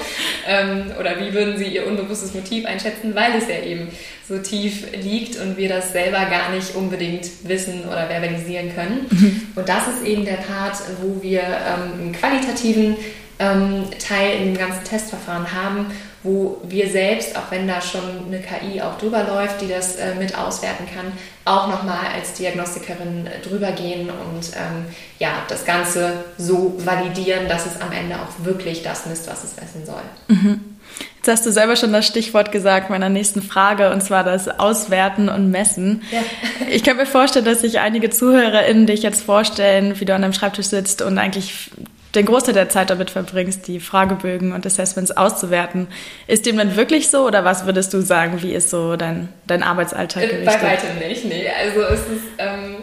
Ähm, 0.47 0.91
oder 1.00 1.19
wie 1.19 1.33
würden 1.33 1.57
Sie 1.57 1.65
Ihr 1.65 1.88
unbewusstes 1.88 2.33
Motiv 2.33 2.65
einschätzen, 2.65 3.15
weil 3.15 3.33
es 3.38 3.47
ja 3.47 3.63
eben 3.63 3.89
so 4.27 4.38
tief 4.38 4.85
liegt 5.01 5.39
und 5.39 5.57
wir 5.57 5.69
das 5.69 5.91
selber 5.91 6.25
gar 6.25 6.51
nicht 6.51 6.75
unbedingt 6.75 7.27
wissen 7.43 7.85
oder 7.85 8.07
verbalisieren 8.07 8.73
können. 8.73 9.07
Mhm. 9.09 9.41
Und 9.55 9.67
das 9.67 9.88
ist 9.88 10.05
eben 10.05 10.25
der 10.25 10.38
Part, 10.38 10.77
wo 11.01 11.21
wir 11.21 11.41
ähm, 11.41 12.01
einen 12.01 12.11
qualitativen 12.13 12.97
ähm, 13.41 13.86
Teil 14.00 14.38
in 14.39 14.53
dem 14.53 14.57
ganzen 14.57 14.83
Testverfahren 14.83 15.51
haben, 15.51 15.88
wo 16.24 16.62
wir 16.63 16.89
selbst, 16.89 17.36
auch 17.36 17.50
wenn 17.50 17.67
da 17.67 17.81
schon 17.81 18.27
eine 18.27 18.39
KI 18.39 18.81
auch 18.81 18.98
drüber 19.00 19.24
läuft, 19.24 19.62
die 19.62 19.67
das 19.67 19.95
äh, 19.95 20.13
mit 20.15 20.38
auswerten 20.38 20.86
kann, 20.86 21.12
auch 21.45 21.67
nochmal 21.67 22.05
als 22.13 22.33
Diagnostikerin 22.33 23.27
drüber 23.43 23.71
gehen 23.71 24.10
und 24.10 24.51
ähm, 24.55 24.86
ja, 25.17 25.29
das 25.48 25.65
Ganze 25.65 26.13
so 26.38 26.75
validieren, 26.77 27.50
dass 27.50 27.65
es 27.65 27.81
am 27.81 27.91
Ende 27.91 28.15
auch 28.15 28.45
wirklich 28.45 28.83
das 28.83 29.07
misst, 29.07 29.27
was 29.27 29.43
es 29.43 29.55
messen 29.55 29.86
soll. 29.86 30.03
Mhm. 30.27 30.71
Jetzt 31.17 31.27
hast 31.27 31.45
du 31.45 31.51
selber 31.51 31.75
schon 31.75 31.93
das 31.93 32.07
Stichwort 32.07 32.51
gesagt 32.51 32.89
meiner 32.89 33.10
nächsten 33.10 33.43
Frage, 33.43 33.91
und 33.91 34.01
zwar 34.01 34.24
das 34.24 34.48
Auswerten 34.48 35.29
und 35.29 35.51
Messen. 35.51 36.03
Ja. 36.12 36.19
Ich 36.71 36.83
kann 36.83 36.95
mir 36.95 37.05
vorstellen, 37.05 37.43
dass 37.43 37.62
sich 37.62 37.79
einige 37.79 38.10
ZuhörerInnen 38.10 38.86
dich 38.86 39.03
jetzt 39.03 39.24
vorstellen, 39.24 40.00
wie 40.00 40.05
du 40.05 40.15
an 40.15 40.21
deinem 40.21 40.31
Schreibtisch 40.31 40.67
sitzt 40.67 41.01
und 41.01 41.17
eigentlich 41.17 41.69
den 42.15 42.25
Großteil 42.25 42.53
der 42.53 42.70
Zeit 42.70 42.89
damit 42.89 43.10
verbringst, 43.10 43.68
die 43.68 43.80
Fragebögen 43.80 44.51
und 44.51 44.65
Assessments 44.65 45.12
auszuwerten. 45.12 45.88
Ist 46.27 46.46
dem 46.46 46.58
dann 46.58 46.75
wirklich 46.75 47.10
so 47.10 47.25
oder 47.25 47.46
was 47.46 47.65
würdest 47.65 47.94
du 47.94 48.01
sagen, 48.01 48.41
wie 48.41 48.53
ist 48.53 48.70
so 48.70 48.96
dein, 48.96 49.30
dein 49.48 49.63
Arbeitsalltag 49.63 50.24
gerichtet? 50.30 50.46
Bei 50.46 50.68
weitem 50.68 51.08
nicht, 51.08 51.25
nee. 51.25 51.50
Also 51.50 51.82
es 51.82 52.00
ist 52.01 52.24
ähm, 52.38 52.77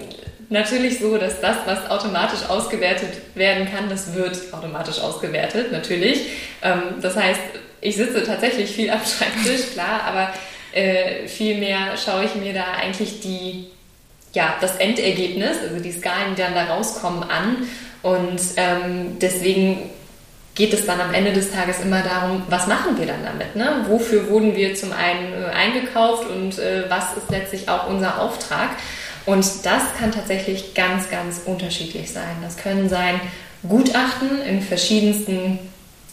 natürlich 0.49 0.99
so, 0.99 1.19
dass 1.19 1.41
das, 1.41 1.57
was 1.67 1.91
automatisch 1.91 2.49
ausgewertet 2.49 3.11
werden 3.35 3.69
kann, 3.71 3.89
das 3.89 4.15
wird 4.15 4.53
automatisch 4.53 5.01
ausgewertet, 5.01 5.73
natürlich. 5.73 6.27
Ähm, 6.63 6.83
das 7.03 7.17
heißt, 7.17 7.41
ich 7.81 7.97
sitze 7.97 8.25
tatsächlich 8.25 8.71
viel 8.71 8.91
am 8.91 9.01
Schreibtisch, 9.01 9.73
klar, 9.73 10.03
aber 10.07 10.33
äh, 10.73 11.27
vielmehr 11.29 11.97
schaue 11.97 12.25
ich 12.25 12.35
mir 12.35 12.53
da 12.53 12.65
eigentlich 12.81 13.21
die, 13.21 13.67
ja, 14.35 14.57
das 14.61 14.77
Endergebnis, 14.77 15.57
also 15.63 15.83
die 15.83 15.93
Skalen, 15.93 16.35
die 16.37 16.43
dann 16.43 16.55
da 16.55 16.65
rauskommen, 16.65 17.23
an 17.25 17.69
und 18.03 18.41
ähm, 18.57 19.19
deswegen 19.21 19.91
geht 20.55 20.73
es 20.73 20.87
dann 20.87 21.01
am 21.01 21.15
Ende 21.15 21.33
des 21.33 21.53
Tages 21.53 21.81
immer 21.81 22.03
darum, 22.03 22.43
was 22.49 22.67
machen 22.67 22.99
wir 22.99 23.07
dann 23.07 23.25
damit? 23.25 23.55
Ne? 23.55 23.85
Wofür 23.89 24.29
wurden 24.29 24.57
wir 24.57 24.75
zum 24.75 24.93
einen 24.93 25.33
äh, 25.33 25.47
eingekauft 25.47 26.29
und 26.29 26.59
äh, 26.59 26.85
was 26.89 27.17
ist 27.17 27.31
letztlich 27.31 27.69
auch 27.69 27.89
unser 27.89 28.21
Auftrag? 28.21 28.71
Und 29.25 29.45
das 29.65 29.83
kann 29.99 30.11
tatsächlich 30.11 30.75
ganz, 30.75 31.11
ganz 31.11 31.43
unterschiedlich 31.45 32.11
sein. 32.11 32.37
Das 32.43 32.57
können 32.57 32.89
sein 32.89 33.21
Gutachten 33.69 34.43
in 34.43 34.61
verschiedensten 34.61 35.59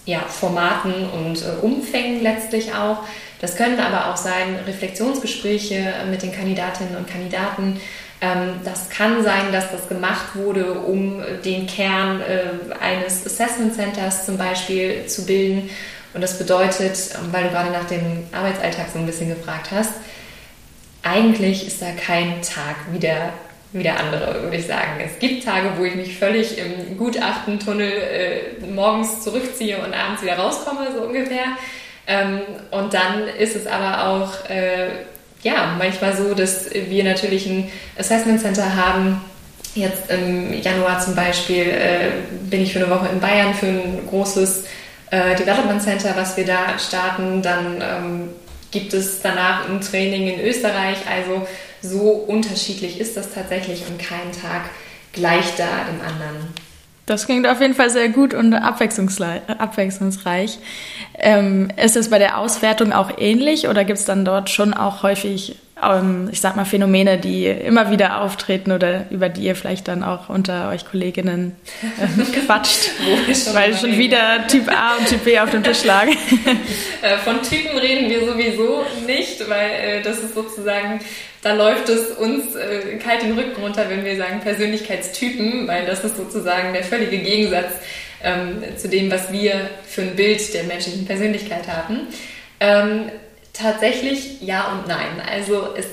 ja, 0.06 0.20
Formaten 0.20 0.94
und 1.10 1.42
äh, 1.42 1.66
Umfängen 1.66 2.22
letztlich 2.22 2.74
auch. 2.76 3.00
Das 3.42 3.56
können 3.56 3.80
aber 3.80 4.12
auch 4.12 4.18
sein 4.18 4.58
Reflexionsgespräche 4.68 5.94
mit 6.10 6.22
den 6.22 6.32
Kandidatinnen 6.32 6.96
und 6.96 7.08
Kandidaten. 7.08 7.80
Ähm, 8.22 8.62
das 8.64 8.90
kann 8.90 9.24
sein, 9.24 9.52
dass 9.52 9.72
das 9.72 9.90
gemacht 9.90 10.36
wurde, 10.36 10.74
um 10.74 11.22
den 11.44 11.68
Kern 11.68 12.22
äh, 12.22 12.74
eines 12.82 13.26
Assessment 13.26 13.76
Centers 13.76 14.26
zum 14.26 14.38
Beispiel 14.38 15.06
zu 15.08 15.26
bilden. 15.26 15.70
Und 16.14 16.22
das 16.22 16.38
bedeutet, 16.38 16.98
weil 17.32 17.44
du 17.44 17.50
gerade 17.50 17.72
nach 17.72 17.86
dem 17.86 18.24
Arbeitsalltag 18.32 18.88
so 18.94 19.00
ein 19.00 19.06
bisschen 19.06 19.30
gefragt 19.30 19.72
hast, 19.72 19.92
eigentlich 21.04 21.68
ist 21.68 21.82
da 21.82 21.92
kein 21.92 22.42
Tag 22.42 22.78
wie 22.92 23.00
der, 23.00 23.34
wie 23.74 23.84
der 23.84 24.00
andere, 24.00 24.44
würde 24.44 24.56
ich 24.56 24.66
sagen. 24.66 25.00
Es 25.04 25.20
gibt 25.20 25.44
Tage, 25.44 25.72
wo 25.78 25.84
ich 25.84 25.96
mich 25.96 26.18
völlig 26.18 26.58
im 26.58 26.98
Gutachtentunnel 26.98 27.92
äh, 27.92 28.66
morgens 28.66 29.24
zurückziehe 29.24 29.78
und 29.78 29.94
abends 29.94 30.24
wieder 30.24 30.38
rauskomme, 30.38 30.88
so 30.96 31.04
ungefähr. 31.04 31.58
Ähm, 32.08 32.42
und 32.72 32.94
dann 32.94 33.28
ist 33.28 33.56
es 33.56 33.68
aber 33.68 34.08
auch 34.08 34.50
äh, 34.50 34.88
ja, 35.46 35.76
manchmal 35.78 36.18
so, 36.18 36.34
dass 36.34 36.72
wir 36.74 37.04
natürlich 37.04 37.46
ein 37.46 37.72
Assessment 38.00 38.42
Center 38.42 38.76
haben. 38.76 39.22
Jetzt 39.76 40.10
im 40.10 40.60
Januar 40.60 41.00
zum 41.00 41.14
Beispiel 41.14 41.68
äh, 41.68 42.10
bin 42.50 42.62
ich 42.62 42.74
für 42.74 42.80
eine 42.84 42.90
Woche 42.90 43.10
in 43.10 43.20
Bayern 43.20 43.54
für 43.54 43.68
ein 43.68 44.08
großes 44.10 44.64
äh, 45.12 45.36
Development 45.36 45.82
Center, 45.84 46.14
was 46.16 46.36
wir 46.36 46.46
da 46.46 46.80
starten. 46.80 47.44
Dann 47.44 47.76
ähm, 47.80 48.30
gibt 48.72 48.94
es 48.96 49.22
danach 49.22 49.70
ein 49.70 49.82
Training 49.82 50.34
in 50.34 50.40
Österreich. 50.40 50.98
Also 51.08 51.46
so 51.80 52.10
unterschiedlich 52.10 53.00
ist 53.00 53.16
das 53.16 53.32
tatsächlich 53.32 53.84
und 53.88 54.00
kein 54.00 54.32
Tag 54.32 54.64
gleich 55.14 55.56
da 55.58 55.68
dem 55.92 56.02
anderen. 56.02 56.48
Das 57.06 57.28
klingt 57.28 57.48
auf 57.48 57.62
jeden 57.62 57.76
Fall 57.76 57.92
sehr 57.92 58.10
gut 58.10 58.34
und 58.34 58.54
abwechslungsreich. 58.54 60.58
Ähm, 61.20 61.70
ist 61.78 61.96
es 61.96 62.10
bei 62.10 62.18
der 62.18 62.40
Auswertung 62.40 62.94
auch 62.94 63.12
ähnlich 63.18 63.68
oder 63.68 63.86
gibt 63.86 64.00
es 64.00 64.06
dann 64.06 64.26
dort 64.26 64.50
schon 64.50 64.74
auch 64.74 65.04
häufig, 65.04 65.58
ich 66.32 66.40
sag 66.40 66.56
mal, 66.56 66.64
Phänomene, 66.64 67.18
die 67.18 67.48
immer 67.48 67.92
wieder 67.92 68.22
auftreten 68.22 68.72
oder 68.72 69.06
über 69.10 69.28
die 69.28 69.42
ihr 69.42 69.56
vielleicht 69.56 69.90
dann 69.90 70.04
auch 70.04 70.30
unter 70.30 70.70
euch 70.70 70.86
Kolleginnen 70.86 71.56
äh, 72.00 72.40
quatscht, 72.46 72.92
weil 73.54 73.76
schon 73.76 73.98
wieder 73.98 74.48
Typ 74.48 74.70
A 74.70 74.96
und 74.98 75.08
Typ 75.08 75.26
B 75.26 75.38
auf 75.38 75.52
dem 75.52 75.64
Tisch 75.64 75.84
lagen? 75.84 76.16
Äh, 77.02 77.18
von 77.18 77.42
Typen 77.44 77.78
reden 77.78 78.10
wir 78.10 78.26
sowieso 78.26 78.84
nicht, 79.06 79.48
weil 79.48 79.70
äh, 79.70 80.02
das 80.02 80.20
ist 80.20 80.34
sozusagen 80.34 81.00
da 81.46 81.54
läuft 81.54 81.90
es 81.90 82.10
uns 82.14 82.56
äh, 82.56 82.98
kalt 82.98 83.22
den 83.22 83.38
Rücken 83.38 83.62
runter, 83.62 83.86
wenn 83.88 84.04
wir 84.04 84.18
sagen 84.18 84.40
Persönlichkeitstypen, 84.40 85.68
weil 85.68 85.86
das 85.86 86.04
ist 86.04 86.18
sozusagen 86.18 86.74
der 86.74 86.84
völlige 86.84 87.20
Gegensatz 87.20 87.72
ähm, 88.24 88.64
zu 88.78 88.90
dem, 88.90 89.12
was 89.12 89.32
wir 89.32 89.70
für 89.88 90.02
ein 90.02 90.16
Bild 90.16 90.52
der 90.56 90.64
menschlichen 90.64 91.06
Persönlichkeit 91.06 91.68
haben. 91.68 92.08
Ähm, 92.60 93.12
tatsächlich 93.58 94.42
ja 94.42 94.72
und 94.72 94.88
nein. 94.88 95.22
Also 95.30 95.70
es 95.76 95.86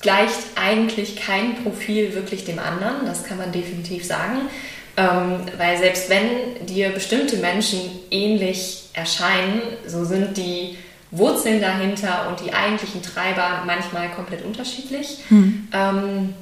gleicht 0.00 0.38
eigentlich 0.54 1.16
kein 1.16 1.62
Profil 1.62 2.14
wirklich 2.14 2.44
dem 2.44 2.58
anderen, 2.58 3.06
das 3.06 3.24
kann 3.24 3.38
man 3.38 3.52
definitiv 3.52 4.04
sagen. 4.04 4.48
Ähm, 4.96 5.40
weil 5.56 5.78
selbst 5.78 6.10
wenn 6.10 6.66
dir 6.66 6.90
bestimmte 6.90 7.36
Menschen 7.36 7.80
ähnlich 8.10 8.88
erscheinen, 8.92 9.62
so 9.86 10.04
sind 10.04 10.36
die 10.36 10.76
Wurzeln 11.10 11.60
dahinter 11.60 12.28
und 12.28 12.40
die 12.44 12.52
eigentlichen 12.52 13.02
Treiber 13.02 13.62
manchmal 13.66 14.10
komplett 14.10 14.44
unterschiedlich. 14.44 15.18
Hm. 15.28 15.68
Ähm, 15.72 16.34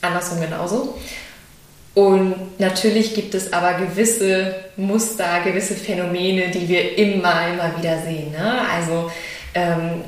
andersrum 0.00 0.40
genauso. 0.40 0.98
Und 1.94 2.60
natürlich 2.60 3.14
gibt 3.14 3.34
es 3.34 3.54
aber 3.54 3.74
gewisse 3.74 4.54
Muster, 4.76 5.40
gewisse 5.42 5.74
Phänomene, 5.74 6.50
die 6.50 6.68
wir 6.68 6.98
immer, 6.98 7.48
immer 7.48 7.78
wieder 7.78 8.02
sehen. 8.02 8.32
Ne? 8.32 8.60
Also 8.70 9.10
ähm, 9.56 10.04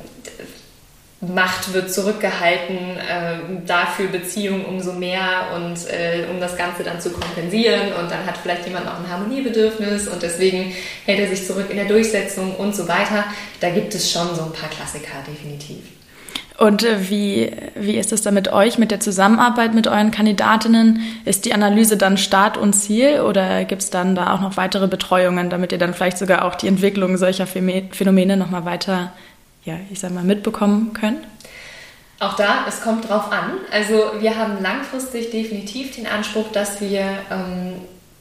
Macht 1.21 1.73
wird 1.73 1.91
zurückgehalten, 1.91 2.77
äh, 2.77 3.65
dafür 3.65 4.07
Beziehung 4.07 4.63
umso 4.63 4.93
mehr 4.93 5.47
und 5.53 5.75
äh, 5.89 6.23
um 6.31 6.39
das 6.39 6.55
Ganze 6.55 6.83
dann 6.83 7.01
zu 7.01 7.09
kompensieren 7.09 7.91
und 7.99 8.09
dann 8.09 8.25
hat 8.25 8.37
vielleicht 8.37 8.65
jemand 8.65 8.85
noch 8.85 8.97
ein 8.97 9.11
Harmoniebedürfnis 9.11 10.07
und 10.07 10.23
deswegen 10.23 10.73
hält 11.05 11.19
er 11.19 11.27
sich 11.27 11.45
zurück 11.45 11.65
in 11.71 11.75
der 11.75 11.87
Durchsetzung 11.89 12.55
und 12.55 12.73
so 12.73 12.87
weiter. 12.87 13.25
Da 13.59 13.69
gibt 13.69 13.93
es 13.95 14.09
schon 14.09 14.33
so 14.33 14.43
ein 14.43 14.53
paar 14.53 14.69
Klassiker 14.69 15.17
definitiv. 15.27 15.79
Und 16.57 16.83
äh, 16.83 17.09
wie, 17.09 17.51
wie 17.75 17.97
ist 17.97 18.13
es 18.13 18.21
da 18.21 18.31
mit 18.31 18.53
euch, 18.53 18.77
mit 18.77 18.91
der 18.91 19.01
Zusammenarbeit 19.01 19.73
mit 19.73 19.87
euren 19.87 20.11
Kandidatinnen? 20.11 21.01
Ist 21.25 21.43
die 21.43 21.53
Analyse 21.53 21.97
dann 21.97 22.17
Start 22.17 22.57
und 22.57 22.71
Ziel 22.71 23.19
oder 23.19 23.65
gibt 23.65 23.81
es 23.81 23.89
dann 23.89 24.15
da 24.15 24.33
auch 24.33 24.39
noch 24.39 24.55
weitere 24.55 24.87
Betreuungen, 24.87 25.49
damit 25.49 25.73
ihr 25.73 25.77
dann 25.79 25.93
vielleicht 25.93 26.17
sogar 26.17 26.45
auch 26.45 26.55
die 26.55 26.67
Entwicklung 26.67 27.17
solcher 27.17 27.45
Phänomene 27.45 28.37
nochmal 28.37 28.63
weiter 28.63 29.11
ja, 29.65 29.75
ich 29.89 29.99
sag 29.99 30.11
mal, 30.11 30.23
mitbekommen 30.23 30.93
können? 30.93 31.25
Auch 32.19 32.35
da, 32.35 32.65
es 32.67 32.81
kommt 32.81 33.07
drauf 33.07 33.31
an. 33.31 33.51
Also 33.71 34.11
wir 34.19 34.37
haben 34.37 34.61
langfristig 34.61 35.31
definitiv 35.31 35.95
den 35.95 36.05
Anspruch, 36.05 36.51
dass 36.51 36.81
wir 36.81 37.01
ähm, 37.31 37.75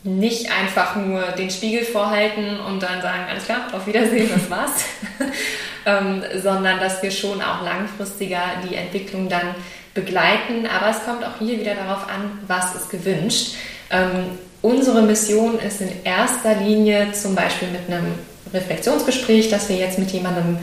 nicht 0.05 0.51
einfach 0.53 0.95
nur 0.95 1.21
den 1.33 1.51
Spiegel 1.51 1.85
vorhalten 1.85 2.61
und 2.61 2.83
dann 2.83 3.03
sagen, 3.03 3.25
alles 3.29 3.45
klar, 3.45 3.67
auf 3.73 3.87
Wiedersehen, 3.87 4.31
das 4.33 4.49
war's, 4.49 4.85
ähm, 5.87 6.23
sondern 6.41 6.79
dass 6.79 7.03
wir 7.03 7.11
schon 7.11 7.43
auch 7.43 7.63
langfristiger 7.65 8.43
die 8.69 8.77
Entwicklung 8.77 9.29
dann 9.29 9.55
begleiten. 9.95 10.67
Aber 10.67 10.91
es 10.91 11.05
kommt 11.05 11.25
auch 11.25 11.39
hier 11.41 11.59
wieder 11.59 11.75
darauf 11.75 12.09
an, 12.09 12.39
was 12.47 12.77
ist 12.77 12.91
gewünscht. 12.91 13.57
Ähm, 13.91 14.39
unsere 14.63 15.03
Mission 15.03 15.59
ist 15.59 15.81
in 15.81 15.91
erster 16.05 16.55
Linie 16.55 17.13
zum 17.13 17.35
Beispiel 17.35 17.69
mit 17.69 17.89
einem 17.89 18.15
Reflexionsgespräch, 18.53 19.51
das 19.51 19.69
wir 19.69 19.77
jetzt 19.77 19.99
mit 19.99 20.11
jemandem 20.11 20.59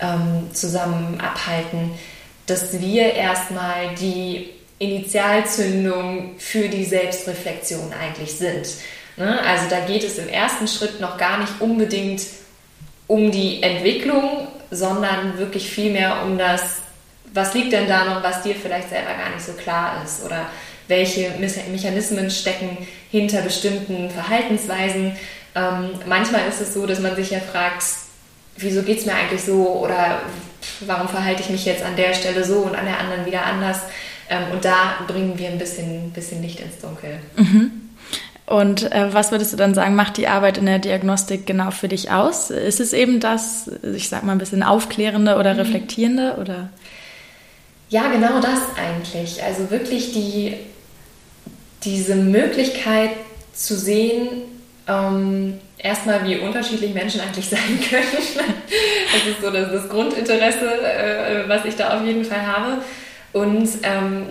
ähm, 0.00 0.48
zusammen 0.52 1.20
abhalten, 1.20 1.92
dass 2.46 2.80
wir 2.80 3.14
erstmal 3.14 3.94
die 4.00 4.50
Initialzündung 4.78 6.34
für 6.38 6.68
die 6.68 6.84
Selbstreflexion 6.84 7.92
eigentlich 7.92 8.32
sind. 8.32 8.68
Ne? 9.16 9.40
Also 9.40 9.68
da 9.68 9.80
geht 9.80 10.04
es 10.04 10.18
im 10.18 10.28
ersten 10.28 10.68
Schritt 10.68 11.00
noch 11.00 11.18
gar 11.18 11.38
nicht 11.40 11.60
unbedingt 11.60 12.22
um 13.06 13.30
die 13.30 13.62
Entwicklung, 13.62 14.48
sondern 14.70 15.38
wirklich 15.38 15.68
vielmehr 15.68 16.22
um 16.24 16.38
das, 16.38 16.62
was 17.32 17.54
liegt 17.54 17.72
denn 17.72 17.88
da 17.88 18.04
noch, 18.04 18.22
was 18.22 18.42
dir 18.42 18.54
vielleicht 18.54 18.90
selber 18.90 19.14
gar 19.14 19.34
nicht 19.34 19.44
so 19.44 19.52
klar 19.52 20.02
ist 20.04 20.24
oder 20.24 20.46
welche 20.86 21.30
Mechanismen 21.38 22.30
stecken 22.30 22.78
hinter 23.10 23.42
bestimmten 23.42 24.10
Verhaltensweisen. 24.10 25.16
Ähm, 25.54 25.90
manchmal 26.06 26.48
ist 26.48 26.60
es 26.60 26.72
so, 26.72 26.86
dass 26.86 27.00
man 27.00 27.14
sich 27.16 27.30
ja 27.30 27.40
fragt, 27.40 27.82
wieso 28.58 28.82
geht 28.82 28.98
es 28.98 29.06
mir 29.06 29.14
eigentlich 29.14 29.42
so 29.42 29.80
oder 29.80 30.20
warum 30.80 31.08
verhalte 31.08 31.42
ich 31.42 31.50
mich 31.50 31.64
jetzt 31.64 31.82
an 31.82 31.96
der 31.96 32.14
Stelle 32.14 32.44
so 32.44 32.58
und 32.58 32.74
an 32.74 32.84
der 32.84 32.98
anderen 32.98 33.26
wieder 33.26 33.44
anders. 33.44 33.80
Ähm, 34.28 34.52
und 34.52 34.64
da 34.64 34.98
bringen 35.06 35.38
wir 35.38 35.48
ein 35.48 35.58
bisschen, 35.58 36.10
bisschen 36.10 36.42
Licht 36.42 36.60
ins 36.60 36.78
Dunkel. 36.80 37.18
Mhm. 37.36 37.70
Und 38.46 38.90
äh, 38.92 39.12
was 39.12 39.30
würdest 39.30 39.52
du 39.52 39.56
dann 39.56 39.74
sagen, 39.74 39.94
macht 39.94 40.16
die 40.16 40.26
Arbeit 40.26 40.56
in 40.58 40.66
der 40.66 40.78
Diagnostik 40.78 41.46
genau 41.46 41.70
für 41.70 41.88
dich 41.88 42.10
aus? 42.10 42.50
Ist 42.50 42.80
es 42.80 42.92
eben 42.92 43.20
das, 43.20 43.70
ich 43.94 44.08
sag 44.08 44.22
mal, 44.22 44.32
ein 44.32 44.38
bisschen 44.38 44.62
aufklärende 44.62 45.36
oder 45.36 45.52
mhm. 45.54 45.60
reflektierende 45.60 46.36
oder? 46.40 46.70
Ja, 47.90 48.10
genau 48.10 48.40
das 48.40 48.60
eigentlich. 48.76 49.42
Also 49.42 49.70
wirklich 49.70 50.12
die, 50.12 50.54
diese 51.84 52.14
Möglichkeit 52.14 53.10
zu 53.52 53.76
sehen, 53.76 54.42
ähm, 54.86 55.58
erstmal, 55.78 56.24
wie 56.24 56.38
unterschiedlich 56.38 56.92
Menschen 56.92 57.20
eigentlich 57.20 57.48
sein 57.50 57.80
können. 57.88 58.24
das 59.12 59.26
ist 59.26 59.40
so 59.40 59.50
das, 59.50 59.70
das 59.70 59.88
Grundinteresse, 59.88 60.82
äh, 60.82 61.48
was 61.48 61.64
ich 61.64 61.76
da 61.76 61.96
auf 61.96 62.04
jeden 62.04 62.24
Fall 62.24 62.46
habe. 62.46 62.78
Und 63.32 63.68
ähm, 63.82 64.26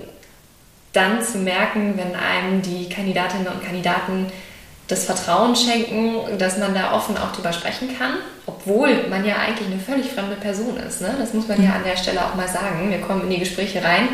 dann 0.94 1.22
zu 1.22 1.38
merken, 1.38 1.94
wenn 1.98 2.16
einem 2.16 2.62
die 2.62 2.90
Kandidatinnen 2.90 3.48
und 3.48 3.64
Kandidaten 3.64 4.28
das 4.88 5.06
Vertrauen 5.06 5.56
schenken, 5.56 6.38
dass 6.38 6.58
man 6.58 6.74
da 6.74 6.94
offen 6.94 7.18
auch 7.18 7.34
drüber 7.34 7.52
sprechen 7.52 7.98
kann, 7.98 8.14
obwohl 8.46 9.08
man 9.10 9.26
ja 9.26 9.36
eigentlich 9.36 9.68
eine 9.68 9.80
völlig 9.80 10.08
fremde 10.12 10.38
Person 10.38 10.78
ist. 10.78 11.02
Ne? 11.02 11.14
Das 11.20 11.34
muss 11.34 11.48
man 11.48 11.62
ja 11.62 11.72
an 11.72 11.84
der 11.84 11.98
Stelle 11.98 12.22
auch 12.24 12.36
mal 12.36 12.48
sagen. 12.48 12.90
Wir 12.90 13.02
kommen 13.02 13.24
in 13.24 13.30
die 13.30 13.40
Gespräche 13.40 13.84
rein 13.84 14.08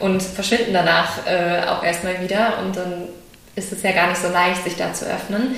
und 0.00 0.22
verschwinden 0.22 0.74
danach 0.74 1.26
äh, 1.26 1.66
auch 1.66 1.82
erstmal 1.82 2.20
wieder 2.22 2.58
und 2.62 2.76
dann 2.76 3.08
ist 3.56 3.72
es 3.72 3.82
ja 3.82 3.92
gar 3.92 4.08
nicht 4.08 4.20
so 4.20 4.28
leicht, 4.28 4.62
sich 4.64 4.76
da 4.76 4.92
zu 4.92 5.06
öffnen. 5.06 5.56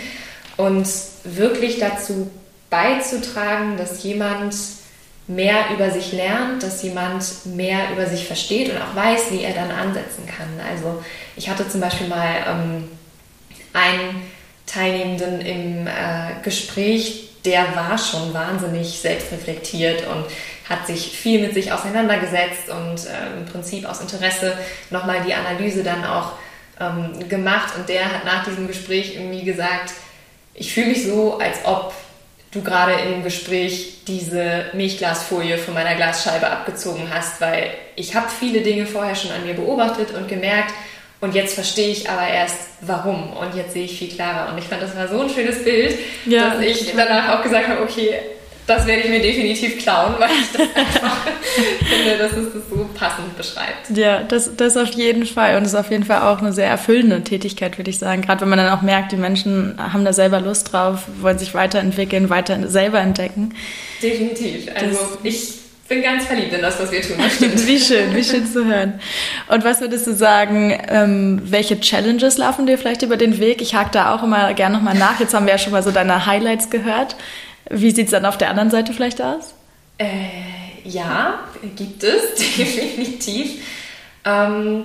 Und 0.61 0.87
wirklich 1.25 1.79
dazu 1.79 2.31
beizutragen, 2.69 3.79
dass 3.79 4.03
jemand 4.03 4.55
mehr 5.27 5.71
über 5.73 5.91
sich 5.91 6.13
lernt, 6.13 6.63
dass 6.63 6.83
jemand 6.83 7.47
mehr 7.47 7.93
über 7.93 8.05
sich 8.07 8.27
versteht 8.27 8.69
und 8.69 8.77
auch 8.77 8.95
weiß, 8.95 9.31
wie 9.31 9.43
er 9.43 9.55
dann 9.55 9.71
ansetzen 9.71 10.27
kann. 10.27 10.49
Also 10.69 11.03
ich 11.35 11.49
hatte 11.49 11.67
zum 11.67 11.81
Beispiel 11.81 12.09
mal 12.09 12.35
ähm, 12.47 12.89
einen 13.73 14.23
Teilnehmenden 14.67 15.41
im 15.41 15.87
äh, 15.87 16.43
Gespräch, 16.43 17.31
der 17.47 17.75
war 17.75 17.97
schon 17.97 18.35
wahnsinnig 18.35 19.01
selbstreflektiert 19.01 20.07
und 20.09 20.27
hat 20.69 20.87
sich 20.87 21.11
viel 21.11 21.41
mit 21.41 21.55
sich 21.55 21.73
auseinandergesetzt 21.73 22.69
und 22.69 23.07
äh, 23.07 23.39
im 23.39 23.47
Prinzip 23.47 23.89
aus 23.89 24.01
Interesse 24.03 24.59
nochmal 24.91 25.23
die 25.27 25.33
Analyse 25.33 25.83
dann 25.83 26.05
auch 26.05 26.33
ähm, 26.79 27.29
gemacht. 27.31 27.73
Und 27.79 27.89
der 27.89 28.05
hat 28.13 28.27
nach 28.27 28.45
diesem 28.45 28.67
Gespräch 28.67 29.15
irgendwie 29.15 29.45
gesagt, 29.45 29.93
ich 30.55 30.73
fühle 30.73 30.89
mich 30.89 31.05
so, 31.05 31.39
als 31.39 31.59
ob 31.65 31.95
du 32.53 32.63
gerade 32.63 32.95
im 32.95 33.23
Gespräch 33.23 34.05
diese 34.07 34.67
Milchglasfolie 34.73 35.57
von 35.57 35.75
meiner 35.75 35.95
Glasscheibe 35.95 36.49
abgezogen 36.49 37.09
hast, 37.13 37.41
weil 37.41 37.71
ich 37.97 38.15
habe 38.15 38.29
viele 38.29 38.61
Dinge 38.61 38.87
vorher 38.87 39.15
schon 39.15 39.31
an 39.31 39.47
mir 39.47 39.55
beobachtet 39.55 40.13
und 40.13 40.29
gemerkt 40.29 40.75
und 41.21 41.35
jetzt 41.35 41.55
verstehe 41.55 41.91
ich 41.91 42.09
aber 42.09 42.27
erst, 42.27 42.57
warum. 42.81 43.35
Und 43.35 43.55
jetzt 43.55 43.75
sehe 43.75 43.85
ich 43.85 43.99
viel 43.99 44.09
klarer. 44.09 44.51
Und 44.51 44.59
ich 44.59 44.65
fand, 44.65 44.83
das 44.83 44.97
war 44.97 45.07
so 45.07 45.21
ein 45.21 45.29
schönes 45.29 45.63
Bild, 45.63 45.99
ja, 46.25 46.55
dass 46.55 46.63
ich 46.63 46.93
danach 46.97 47.39
auch 47.39 47.43
gesagt 47.43 47.69
habe, 47.69 47.83
okay, 47.83 48.15
das 48.67 48.87
werde 48.87 49.03
ich 49.03 49.11
mir 49.11 49.21
definitiv 49.21 49.79
klauen, 49.79 50.15
weil 50.19 50.31
ich 50.31 50.53
das 50.53 50.69
einfach 50.75 51.17
finde, 51.89 52.19
dass 52.19 52.33
es 52.33 52.53
das 52.53 52.63
so 52.71 52.89
passend 52.95 53.37
beschreibt. 53.37 53.91
Ja, 53.95 54.23
das, 54.23 54.57
das 54.57 54.77
auf 54.77 54.91
jeden 54.91 55.27
Fall. 55.27 55.57
Und 55.57 55.63
es 55.63 55.73
ist 55.73 55.79
auf 55.79 55.91
jeden 55.91 56.05
Fall 56.05 56.23
auch 56.23 56.39
eine 56.39 56.53
sehr 56.53 56.69
erfüllende 56.69 57.23
Tätigkeit, 57.23 57.79
würde 57.79 57.91
ich 57.91 57.99
sagen. 57.99 58.23
Gerade 58.23 58.43
wenn 58.43 58.49
man 58.49 58.59
dann 58.59 58.73
auch 58.73 58.83
merkt, 58.83 59.13
die 59.13 59.17
Menschen 59.17 59.75
haben 59.79 60.05
da 60.05 60.13
selber 60.13 60.41
Lust 60.41 60.73
drauf, 60.73 61.05
wollen 61.21 61.39
sich 61.39 61.55
weiterentwickeln, 61.55 62.31
weiter 62.31 62.69
selber 62.69 63.01
entdecken. 63.01 63.55
Definitiv. 64.03 64.69
Also 64.75 64.91
das, 64.91 65.19
ich 65.25 65.61
bin 65.91 66.03
ganz 66.03 66.25
verliebt 66.27 66.53
in 66.53 66.63
das, 66.63 66.81
was 66.81 66.93
wir 66.93 67.03
tun. 67.03 67.17
wie 67.67 67.81
schön, 67.81 68.15
wie 68.15 68.23
schön 68.23 68.47
zu 68.47 68.65
hören. 68.65 69.01
Und 69.49 69.65
was 69.65 69.81
würdest 69.81 70.07
du 70.07 70.15
sagen, 70.15 70.79
ähm, 70.89 71.43
welche 71.45 71.81
Challenges 71.81 72.39
laufen 72.39 72.67
dir 72.67 72.79
vielleicht 72.79 73.03
über 73.03 73.17
den 73.17 73.41
Weg? 73.41 73.61
Ich 73.61 73.75
hake 73.75 73.91
da 73.91 74.15
auch 74.15 74.23
immer 74.23 74.55
gerne 74.55 74.77
nochmal 74.77 74.95
nach. 74.95 75.19
Jetzt 75.19 75.35
haben 75.35 75.47
wir 75.47 75.53
ja 75.53 75.59
schon 75.59 75.73
mal 75.73 75.83
so 75.83 75.91
deine 75.91 76.27
Highlights 76.27 76.71
gehört. 76.71 77.17
Wie 77.71 77.91
sieht 77.93 78.07
es 78.07 78.11
dann 78.11 78.27
auf 78.27 78.37
der 78.37 78.51
anderen 78.51 78.71
Seite 78.71 78.93
vielleicht 78.93 79.23
aus? 79.23 79.55
Äh, 79.97 80.07
ja, 80.85 81.45
gibt 81.77 82.03
es 82.03 82.35
definitiv. 82.57 83.63
Ähm, 84.25 84.85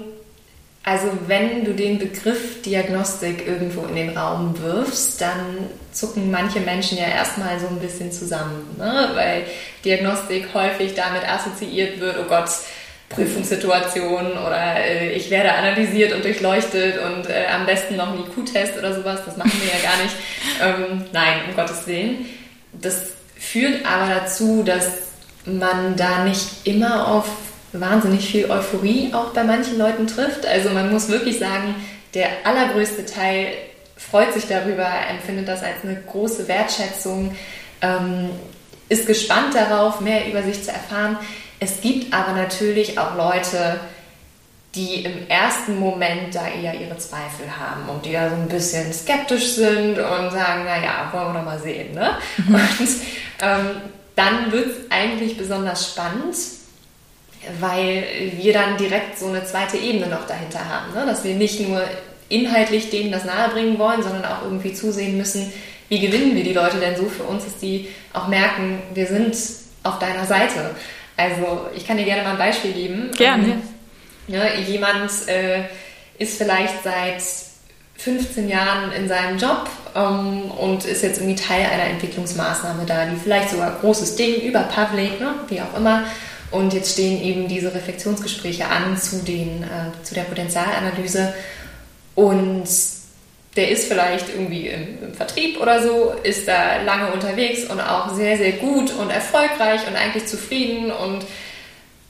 also 0.83 1.07
wenn 1.25 1.65
du 1.65 1.73
den 1.73 1.97
Begriff 1.97 2.61
Diagnostik 2.61 3.47
irgendwo 3.47 3.87
in 3.87 3.95
den 3.95 4.15
Raum 4.15 4.53
wirfst, 4.61 5.19
dann 5.19 5.67
zucken 5.91 6.29
manche 6.29 6.59
Menschen 6.59 6.99
ja 6.99 7.07
erstmal 7.07 7.59
so 7.59 7.67
ein 7.67 7.79
bisschen 7.79 8.11
zusammen, 8.11 8.75
ne? 8.77 9.09
weil 9.15 9.45
Diagnostik 9.83 10.49
häufig 10.53 10.93
damit 10.93 11.27
assoziiert 11.27 11.99
wird, 11.99 12.17
oh 12.19 12.29
Gott, 12.29 12.49
Prüfungssituation 13.09 14.33
oder 14.33 14.75
äh, 14.77 15.13
ich 15.13 15.31
werde 15.31 15.53
analysiert 15.53 16.13
und 16.13 16.23
durchleuchtet 16.23 16.99
und 16.99 17.29
äh, 17.29 17.45
am 17.51 17.65
besten 17.65 17.95
noch 17.95 18.13
ein 18.13 18.19
IQ-Test 18.19 18.77
oder 18.77 18.93
sowas, 18.93 19.21
das 19.25 19.37
machen 19.37 19.59
wir 19.59 19.67
ja 19.67 19.83
gar 19.83 20.03
nicht. 20.03 20.15
Ähm, 20.61 21.05
nein, 21.11 21.49
um 21.49 21.55
Gottes 21.55 21.87
Willen. 21.87 22.25
Das 22.81 23.01
führt 23.37 23.85
aber 23.85 24.13
dazu, 24.13 24.63
dass 24.63 24.87
man 25.45 25.95
da 25.95 26.23
nicht 26.23 26.65
immer 26.65 27.07
auf 27.07 27.27
wahnsinnig 27.71 28.25
viel 28.29 28.49
Euphorie 28.49 29.13
auch 29.13 29.33
bei 29.33 29.43
manchen 29.43 29.77
Leuten 29.77 30.07
trifft. 30.07 30.45
Also 30.45 30.69
man 30.69 30.91
muss 30.91 31.09
wirklich 31.09 31.39
sagen, 31.39 31.75
der 32.13 32.29
allergrößte 32.45 33.05
Teil 33.05 33.47
freut 33.97 34.33
sich 34.33 34.47
darüber, 34.47 34.87
empfindet 35.09 35.47
das 35.47 35.61
als 35.63 35.83
eine 35.83 36.01
große 36.01 36.47
Wertschätzung, 36.47 37.35
ähm, 37.81 38.29
ist 38.87 39.07
gespannt 39.07 39.55
darauf, 39.55 39.99
mehr 39.99 40.27
über 40.27 40.43
sich 40.43 40.63
zu 40.63 40.71
erfahren. 40.71 41.17
Es 41.59 41.81
gibt 41.81 42.13
aber 42.13 42.33
natürlich 42.33 42.99
auch 42.99 43.15
Leute, 43.15 43.79
die 44.75 45.05
im 45.05 45.27
ersten 45.29 45.79
Moment 45.79 46.35
da 46.35 46.47
eher 46.47 46.73
ihre 46.73 46.97
Zweifel 46.97 47.47
haben 47.57 47.87
und 47.89 48.05
die 48.05 48.11
da 48.11 48.29
so 48.29 48.35
ein 48.35 48.49
bisschen 48.49 48.91
skeptisch 48.91 49.53
sind 49.53 49.97
und 49.97 50.31
sagen, 50.31 50.65
naja, 50.65 51.09
wollen 51.11 51.33
wir 51.33 51.39
doch 51.39 51.45
mal 51.45 51.59
sehen. 51.59 51.93
Ne? 51.93 52.17
Mhm. 52.37 52.55
Und 52.55 52.89
ähm, 53.41 53.69
dann 54.15 54.51
wird 54.51 54.67
es 54.67 54.91
eigentlich 54.91 55.37
besonders 55.37 55.91
spannend, 55.91 56.35
weil 57.59 58.03
wir 58.37 58.53
dann 58.53 58.77
direkt 58.77 59.17
so 59.17 59.27
eine 59.27 59.45
zweite 59.45 59.77
Ebene 59.77 60.07
noch 60.07 60.27
dahinter 60.27 60.67
haben, 60.67 60.93
ne? 60.93 61.05
dass 61.05 61.23
wir 61.23 61.35
nicht 61.35 61.61
nur 61.61 61.81
inhaltlich 62.27 62.89
denen 62.89 63.11
das 63.11 63.23
nahebringen 63.23 63.77
wollen, 63.77 64.03
sondern 64.03 64.25
auch 64.25 64.43
irgendwie 64.43 64.73
zusehen 64.73 65.17
müssen, 65.17 65.53
wie 65.89 65.99
gewinnen 65.99 66.35
wir 66.35 66.43
die 66.43 66.53
Leute 66.53 66.77
denn 66.77 66.95
so 66.95 67.05
für 67.05 67.23
uns, 67.23 67.45
dass 67.45 67.57
die 67.57 67.89
auch 68.13 68.27
merken, 68.27 68.81
wir 68.93 69.05
sind 69.05 69.37
auf 69.83 69.99
deiner 69.99 70.25
Seite. 70.25 70.71
Also 71.15 71.67
ich 71.75 71.85
kann 71.85 71.97
dir 71.97 72.05
gerne 72.05 72.23
mal 72.23 72.31
ein 72.31 72.37
Beispiel 72.37 72.73
geben. 72.73 73.11
Gerne. 73.15 73.61
Ja, 74.27 74.45
jemand 74.53 75.11
äh, 75.27 75.63
ist 76.17 76.37
vielleicht 76.37 76.83
seit 76.83 77.21
15 77.97 78.49
Jahren 78.49 78.91
in 78.91 79.07
seinem 79.07 79.37
Job 79.37 79.69
ähm, 79.95 80.51
und 80.51 80.85
ist 80.85 81.03
jetzt 81.03 81.19
irgendwie 81.19 81.35
Teil 81.35 81.65
einer 81.65 81.85
Entwicklungsmaßnahme 81.85 82.85
da, 82.85 83.05
die 83.05 83.15
vielleicht 83.15 83.49
sogar 83.49 83.77
großes 83.79 84.15
Ding 84.15 84.41
über 84.41 84.61
Public, 84.61 85.19
ne, 85.19 85.35
wie 85.47 85.61
auch 85.61 85.77
immer. 85.77 86.03
Und 86.51 86.73
jetzt 86.73 86.93
stehen 86.93 87.21
eben 87.21 87.47
diese 87.47 87.73
Reflexionsgespräche 87.73 88.67
an 88.67 88.97
zu, 88.97 89.23
den, 89.23 89.63
äh, 89.63 90.03
zu 90.03 90.13
der 90.13 90.21
Potenzialanalyse. 90.21 91.33
Und 92.15 92.65
der 93.55 93.69
ist 93.69 93.87
vielleicht 93.87 94.29
irgendwie 94.29 94.67
im, 94.67 95.03
im, 95.03 95.13
Vertrieb 95.13 95.59
oder 95.61 95.81
so, 95.81 96.13
ist 96.23 96.47
da 96.47 96.81
lange 96.83 97.11
unterwegs 97.11 97.63
und 97.65 97.79
auch 97.79 98.13
sehr, 98.13 98.37
sehr 98.37 98.53
gut 98.53 98.93
und 98.93 99.09
erfolgreich 99.09 99.87
und 99.87 99.95
eigentlich 99.95 100.27
zufrieden 100.27 100.91
und 100.91 101.25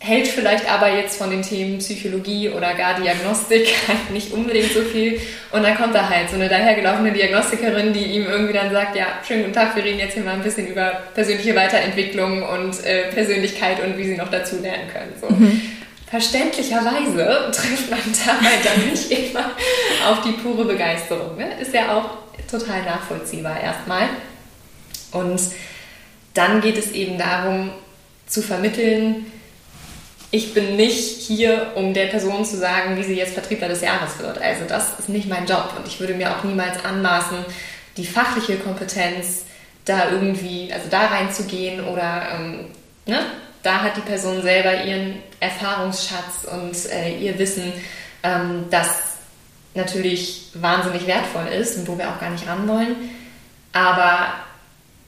hält 0.05 0.27
vielleicht 0.27 0.71
aber 0.71 0.93
jetzt 0.93 1.17
von 1.17 1.31
den 1.31 1.41
Themen 1.41 1.79
Psychologie 1.79 2.49
oder 2.49 2.75
gar 2.75 2.99
Diagnostik 2.99 3.73
halt 3.87 4.11
nicht 4.11 4.31
unbedingt 4.31 4.71
so 4.71 4.81
viel. 4.81 5.19
Und 5.51 5.63
dann 5.63 5.75
kommt 5.75 5.95
da 5.95 6.07
halt 6.07 6.29
so 6.29 6.35
eine 6.35 6.47
dahergelaufene 6.47 7.11
Diagnostikerin, 7.11 7.91
die 7.91 8.03
ihm 8.03 8.27
irgendwie 8.27 8.53
dann 8.53 8.71
sagt, 8.71 8.95
ja, 8.95 9.07
schönen 9.27 9.41
guten 9.41 9.53
Tag, 9.53 9.75
wir 9.75 9.83
reden 9.83 9.97
jetzt 9.97 10.13
hier 10.13 10.23
mal 10.23 10.35
ein 10.35 10.43
bisschen 10.43 10.67
über 10.67 10.91
persönliche 11.15 11.55
Weiterentwicklung 11.55 12.43
und 12.43 12.85
äh, 12.85 13.09
Persönlichkeit 13.11 13.83
und 13.83 13.97
wie 13.97 14.03
sie 14.03 14.15
noch 14.15 14.29
dazu 14.29 14.61
lernen 14.61 14.87
können. 14.93 15.13
So. 15.19 15.27
Mhm. 15.27 15.59
Verständlicherweise 16.07 17.51
trifft 17.51 17.89
man 17.89 17.99
dabei 18.25 18.51
dann 18.63 18.87
nicht 18.87 19.09
immer 19.09 19.51
auf 20.07 20.21
die 20.21 20.33
pure 20.33 20.65
Begeisterung. 20.65 21.35
Ne? 21.35 21.49
Ist 21.59 21.73
ja 21.73 21.97
auch 21.97 22.11
total 22.49 22.83
nachvollziehbar 22.83 23.59
erstmal. 23.59 24.07
Und 25.11 25.41
dann 26.35 26.61
geht 26.61 26.77
es 26.77 26.91
eben 26.91 27.17
darum 27.17 27.71
zu 28.27 28.43
vermitteln, 28.43 29.25
ich 30.35 30.53
bin 30.53 30.75
nicht 30.75 31.21
hier, 31.21 31.71
um 31.75 31.93
der 31.93 32.07
Person 32.07 32.43
zu 32.43 32.57
sagen, 32.57 32.97
wie 32.97 33.03
sie 33.03 33.15
jetzt 33.15 33.35
Vertriebler 33.35 33.69
des 33.69 33.79
Jahres 33.79 34.19
wird. 34.19 34.37
Also 34.41 34.65
das 34.67 34.99
ist 34.99 35.07
nicht 35.07 35.29
mein 35.29 35.45
Job 35.45 35.71
und 35.77 35.87
ich 35.87 35.97
würde 36.01 36.13
mir 36.13 36.29
auch 36.29 36.43
niemals 36.43 36.83
anmaßen, 36.83 37.37
die 37.95 38.05
fachliche 38.05 38.57
Kompetenz 38.57 39.45
da 39.85 40.11
irgendwie, 40.11 40.73
also 40.73 40.87
da 40.89 41.05
reinzugehen 41.05 41.87
oder 41.87 42.27
ähm, 42.33 42.65
ne? 43.05 43.19
da 43.63 43.81
hat 43.81 43.95
die 43.95 44.01
Person 44.01 44.41
selber 44.41 44.83
ihren 44.83 45.15
Erfahrungsschatz 45.39 46.45
und 46.51 46.91
äh, 46.91 47.17
ihr 47.17 47.39
Wissen, 47.39 47.71
ähm, 48.21 48.65
das 48.69 48.89
natürlich 49.73 50.49
wahnsinnig 50.53 51.07
wertvoll 51.07 51.47
ist 51.47 51.77
und 51.77 51.87
wo 51.87 51.97
wir 51.97 52.09
auch 52.09 52.19
gar 52.19 52.31
nicht 52.31 52.45
ran 52.45 52.67
wollen. 52.67 52.95
Aber 53.71 54.33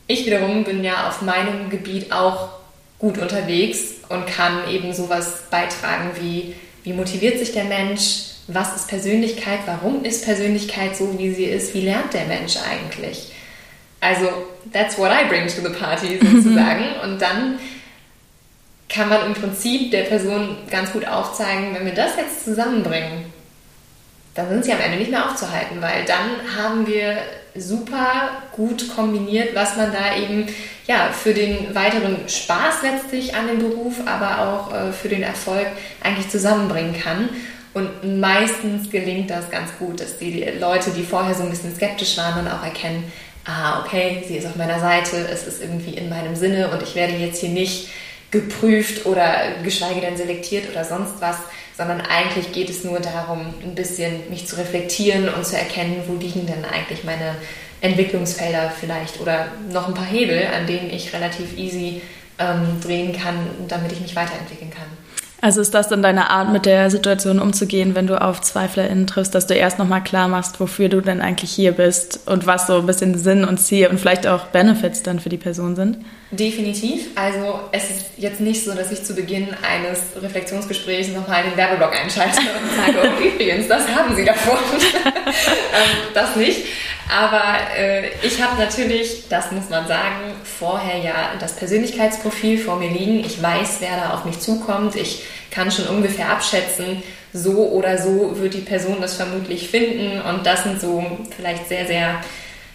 ich 0.07 0.25
wiederum 0.25 0.63
bin 0.63 0.85
ja 0.85 1.09
auf 1.09 1.21
meinem 1.21 1.69
Gebiet 1.69 2.13
auch 2.13 2.56
gut 2.99 3.17
unterwegs 3.17 3.95
und 4.10 4.25
kann 4.27 4.69
eben 4.69 4.93
sowas 4.93 5.43
beitragen 5.51 6.12
wie, 6.19 6.55
wie 6.83 6.93
motiviert 6.93 7.39
sich 7.39 7.51
der 7.51 7.65
Mensch, 7.65 8.23
was 8.47 8.75
ist 8.75 8.88
Persönlichkeit, 8.88 9.60
warum 9.65 10.03
ist 10.03 10.23
Persönlichkeit 10.23 10.95
so, 10.95 11.17
wie 11.17 11.33
sie 11.33 11.45
ist, 11.45 11.73
wie 11.73 11.81
lernt 11.81 12.13
der 12.13 12.25
Mensch 12.25 12.55
eigentlich. 12.57 13.31
Also, 13.99 14.29
that's 14.71 14.97
what 14.97 15.12
I 15.12 15.27
bring 15.27 15.47
to 15.47 15.62
the 15.62 15.73
party 15.77 16.19
sozusagen. 16.21 16.86
und 17.03 17.21
dann 17.21 17.60
kann 18.89 19.10
man 19.10 19.25
im 19.25 19.33
Prinzip 19.33 19.91
der 19.91 20.03
Person 20.03 20.57
ganz 20.69 20.93
gut 20.93 21.05
aufzeigen, 21.05 21.75
wenn 21.75 21.86
wir 21.86 21.93
das 21.93 22.15
jetzt 22.15 22.45
zusammenbringen, 22.45 23.25
dann 24.33 24.49
sind 24.49 24.65
sie 24.65 24.71
am 24.71 24.79
Ende 24.79 24.97
nicht 24.97 25.12
mehr 25.12 25.29
aufzuhalten, 25.29 25.81
weil 25.81 26.05
dann 26.05 26.55
haben 26.55 26.88
wir 26.88 27.17
super 27.59 28.29
gut 28.51 28.95
kombiniert, 28.95 29.55
was 29.55 29.75
man 29.75 29.91
da 29.91 30.15
eben 30.17 30.47
ja, 30.87 31.09
für 31.11 31.33
den 31.33 31.75
weiteren 31.75 32.27
Spaß 32.27 32.81
letztlich 32.83 33.35
an 33.35 33.47
dem 33.47 33.59
Beruf, 33.59 33.95
aber 34.05 34.47
auch 34.47 34.73
äh, 34.73 34.91
für 34.91 35.09
den 35.09 35.23
Erfolg 35.23 35.67
eigentlich 36.01 36.29
zusammenbringen 36.29 36.99
kann. 36.99 37.29
Und 37.73 38.19
meistens 38.19 38.89
gelingt 38.89 39.29
das 39.29 39.51
ganz 39.51 39.69
gut, 39.77 39.99
dass 39.99 40.17
die 40.17 40.43
Leute, 40.59 40.89
die 40.91 41.03
vorher 41.03 41.35
so 41.35 41.43
ein 41.43 41.49
bisschen 41.49 41.75
skeptisch 41.75 42.17
waren, 42.17 42.45
dann 42.45 42.51
auch 42.51 42.63
erkennen, 42.63 43.11
ah, 43.45 43.83
okay, 43.83 44.23
sie 44.27 44.37
ist 44.37 44.47
auf 44.47 44.55
meiner 44.55 44.79
Seite, 44.79 45.17
es 45.31 45.45
ist 45.45 45.61
irgendwie 45.61 45.93
in 45.93 46.09
meinem 46.09 46.35
Sinne 46.35 46.69
und 46.69 46.81
ich 46.81 46.95
werde 46.95 47.13
jetzt 47.13 47.39
hier 47.39 47.49
nicht 47.49 47.89
geprüft 48.31 49.05
oder 49.05 49.53
geschweige 49.63 50.01
denn 50.01 50.17
selektiert 50.17 50.69
oder 50.69 50.83
sonst 50.83 51.13
was, 51.19 51.37
sondern 51.77 52.01
eigentlich 52.01 52.51
geht 52.51 52.69
es 52.69 52.83
nur 52.83 52.99
darum, 52.99 53.53
ein 53.63 53.75
bisschen 53.75 54.29
mich 54.29 54.47
zu 54.47 54.57
reflektieren 54.57 55.29
und 55.29 55.45
zu 55.45 55.55
erkennen, 55.55 56.01
wo 56.07 56.15
liegen 56.15 56.47
denn 56.47 56.65
eigentlich 56.65 57.03
meine 57.03 57.35
Entwicklungsfelder 57.81 58.71
vielleicht 58.71 59.21
oder 59.21 59.49
noch 59.71 59.87
ein 59.87 59.93
paar 59.93 60.05
Hebel, 60.05 60.47
an 60.47 60.65
denen 60.65 60.89
ich 60.89 61.13
relativ 61.13 61.55
easy 61.55 62.01
ähm, 62.39 62.81
drehen 62.81 63.15
kann, 63.15 63.37
damit 63.67 63.91
ich 63.91 64.01
mich 64.01 64.15
weiterentwickeln 64.15 64.71
kann. 64.71 64.87
Also 65.39 65.62
ist 65.62 65.73
das 65.73 65.88
dann 65.88 66.02
deine 66.02 66.32
Art, 66.32 66.52
mit 66.52 66.65
der 66.65 66.89
Situation 66.89 67.39
umzugehen, 67.39 67.93
wenn 67.93 68.08
du 68.08 68.19
auf 68.19 68.41
ZweiflerInnen 68.41 69.06
triffst, 69.06 69.36
dass 69.36 69.45
du 69.45 69.54
erst 69.54 69.78
nochmal 69.78 70.04
klar 70.04 70.28
machst, 70.28 70.60
wofür 70.60 70.89
du 70.89 71.00
denn 71.00 71.21
eigentlich 71.21 71.52
hier 71.52 71.73
bist 71.73 72.21
und 72.26 72.47
was 72.47 72.65
so 72.65 72.80
ein 72.80 72.88
bisschen 72.88 73.17
Sinn 73.17 73.45
und 73.45 73.60
Ziel 73.60 73.88
und 73.88 74.00
vielleicht 74.00 74.26
auch 74.26 74.47
Benefits 74.47 75.04
dann 75.04 75.19
für 75.19 75.30
die 75.30 75.38
Person 75.38 75.76
sind? 75.76 76.00
Definitiv. 76.32 77.10
Also 77.15 77.60
es 77.71 77.89
ist 77.89 78.06
jetzt 78.17 78.41
nicht 78.41 78.63
so, 78.63 78.73
dass 78.73 78.91
ich 78.91 79.04
zu 79.04 79.13
Beginn 79.13 79.50
eines 79.62 80.00
Reflexionsgesprächs 80.21 81.10
nochmal 81.10 81.43
den 81.43 81.56
Werbeblock 81.56 81.95
einschalte 81.95 82.39
und 82.39 82.76
sage, 82.76 83.08
oh, 83.08 83.23
übrigens, 83.23 83.67
das 83.67 83.88
haben 83.88 84.15
Sie 84.15 84.26
davon. 84.26 84.58
Ähm, 85.28 86.13
das 86.13 86.36
nicht. 86.36 86.65
Aber 87.10 87.43
äh, 87.78 88.10
ich 88.21 88.41
habe 88.41 88.60
natürlich, 88.60 89.28
das 89.30 89.52
muss 89.52 89.69
man 89.69 89.88
sagen, 89.88 90.34
vorher 90.59 90.97
ja 90.99 91.33
das 91.39 91.55
Persönlichkeitsprofil 91.55 92.57
vor 92.57 92.77
mir 92.77 92.89
liegen. 92.89 93.19
Ich 93.19 93.41
weiß, 93.41 93.77
wer 93.79 93.97
da 93.97 94.13
auf 94.13 94.25
mich 94.25 94.39
zukommt. 94.39 94.95
Ich 94.95 95.23
kann 95.51 95.71
schon 95.71 95.87
ungefähr 95.87 96.29
abschätzen, 96.29 97.03
so 97.33 97.69
oder 97.69 97.97
so 97.97 98.39
wird 98.39 98.53
die 98.53 98.61
Person 98.61 98.97
das 99.01 99.15
vermutlich 99.15 99.69
finden. 99.69 100.21
Und 100.21 100.45
das 100.45 100.63
sind 100.63 100.81
so 100.81 101.05
vielleicht 101.35 101.67
sehr, 101.67 101.85
sehr 101.85 102.21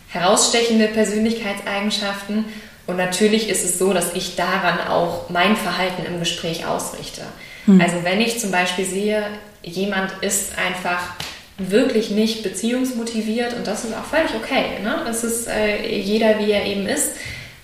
herausstechende 0.08 0.88
Persönlichkeitseigenschaften. 0.88 2.44
Und 2.86 2.96
natürlich 2.96 3.48
ist 3.48 3.64
es 3.64 3.78
so, 3.78 3.92
dass 3.92 4.14
ich 4.14 4.36
daran 4.36 4.88
auch 4.88 5.30
mein 5.30 5.56
Verhalten 5.56 6.04
im 6.04 6.18
Gespräch 6.18 6.66
ausrichte. 6.66 7.22
Hm. 7.66 7.80
Also 7.80 7.96
wenn 8.02 8.20
ich 8.20 8.38
zum 8.38 8.50
Beispiel 8.50 8.84
sehe, 8.84 9.24
jemand 9.62 10.12
ist 10.20 10.58
einfach 10.58 11.14
wirklich 11.58 12.10
nicht 12.10 12.42
beziehungsmotiviert 12.42 13.54
und 13.54 13.66
das 13.66 13.84
ist 13.84 13.94
auch 13.94 14.04
völlig 14.04 14.34
okay. 14.34 14.82
Ne? 14.82 15.02
Das 15.06 15.22
ist 15.22 15.46
äh, 15.48 15.86
jeder, 15.86 16.38
wie 16.38 16.50
er 16.50 16.64
eben 16.66 16.86
ist. 16.86 17.10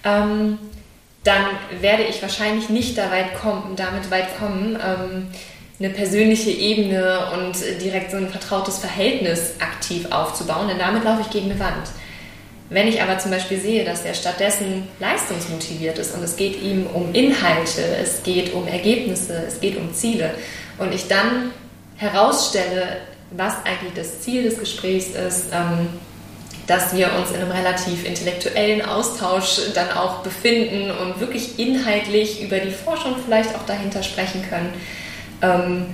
Ähm, 0.05 0.59
dann 1.25 1.45
werde 1.81 2.05
ich 2.05 2.23
wahrscheinlich 2.23 2.69
nicht 2.69 2.97
da 2.97 3.11
weit 3.11 3.35
kommen, 3.35 3.75
damit 3.77 4.11
weit 4.11 4.39
kommen, 4.39 4.77
ähm, 4.77 5.27
eine 5.81 5.91
persönliche 5.91 6.51
Ebene 6.51 7.31
und 7.35 7.57
direkt 7.81 8.11
so 8.11 8.17
ein 8.17 8.29
vertrautes 8.29 8.79
Verhältnis 8.79 9.55
aktiv 9.61 10.07
aufzubauen, 10.11 10.69
denn 10.69 10.79
damit 10.79 11.05
laufe 11.05 11.21
ich 11.21 11.31
gegen 11.31 11.51
eine 11.51 11.61
Wand. 11.61 11.89
Wenn 12.71 12.87
ich 12.87 13.01
aber 13.01 13.19
zum 13.19 13.31
Beispiel 13.31 13.59
sehe, 13.59 13.85
dass 13.85 14.05
er 14.05 14.15
stattdessen 14.15 14.89
leistungsmotiviert 15.01 15.99
ist 15.99 16.15
und 16.15 16.23
es 16.23 16.37
geht 16.37 16.61
ihm 16.63 16.87
um 16.87 17.15
Inhalte, 17.15 17.83
es 18.03 18.23
geht 18.23 18.53
um 18.53 18.67
Ergebnisse, 18.67 19.45
es 19.47 19.61
geht 19.61 19.77
um 19.77 19.95
Ziele 19.95 20.35
und 20.79 20.93
ich 20.93 21.09
dann 21.09 21.53
herausstelle, 21.97 22.99
was 23.31 23.55
eigentlich 23.65 23.95
das 23.95 24.21
Ziel 24.21 24.43
des 24.43 24.59
Gesprächs 24.59 25.09
ist, 25.09 25.47
ähm, 25.53 25.89
dass 26.69 26.95
wir 26.95 27.15
uns 27.15 27.31
in 27.31 27.37
einem 27.37 27.51
relativ 27.51 28.05
intellektuellen 28.05 28.85
Austausch 28.85 29.59
dann 29.75 29.91
auch 29.91 30.19
befinden 30.19 30.91
und 30.91 31.19
wirklich 31.19 31.59
inhaltlich 31.59 32.43
über 32.43 32.59
die 32.59 32.71
Forschung 32.71 33.17
vielleicht 33.25 33.55
auch 33.57 33.65
dahinter 33.65 34.03
sprechen 34.03 34.45
können. 34.49 34.75
Ähm, 35.41 35.87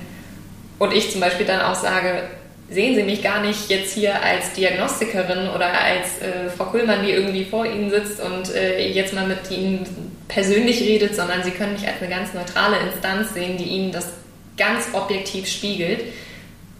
und 0.80 0.92
ich 0.92 1.12
zum 1.12 1.20
Beispiel 1.20 1.46
dann 1.46 1.60
auch 1.60 1.76
sage, 1.76 2.24
sehen 2.68 2.96
Sie 2.96 3.04
mich 3.04 3.22
gar 3.22 3.40
nicht 3.40 3.70
jetzt 3.70 3.94
hier 3.94 4.20
als 4.20 4.52
Diagnostikerin 4.54 5.48
oder 5.54 5.68
als 5.68 6.20
äh, 6.20 6.50
Frau 6.50 6.64
Kuhlmann, 6.64 7.06
die 7.06 7.12
irgendwie 7.12 7.44
vor 7.44 7.64
Ihnen 7.64 7.88
sitzt 7.90 8.20
und 8.20 8.52
äh, 8.52 8.88
jetzt 8.88 9.14
mal 9.14 9.28
mit 9.28 9.48
Ihnen 9.52 9.87
persönlich 10.26 10.80
redet, 10.80 11.14
sondern 11.14 11.44
Sie 11.44 11.52
können 11.52 11.74
mich 11.74 11.87
als 11.87 12.00
eine 12.00 12.10
ganz 12.10 12.34
neutrale 12.34 12.78
Instanz 12.78 13.32
sehen, 13.32 13.58
die 13.58 13.64
Ihnen 13.64 13.92
das 13.92 14.08
ganz 14.56 14.87
objektiv 14.92 15.46
spiegelt 15.46 16.00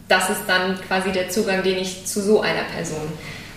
das 0.09 0.31
ist 0.31 0.43
dann 0.47 0.79
quasi 0.87 1.13
der 1.13 1.31
Zugang, 1.31 1.63
den 1.63 1.79
ich 1.79 2.05
zu 2.05 2.21
so 2.21 2.41
einer 2.41 2.65
Person 2.65 3.13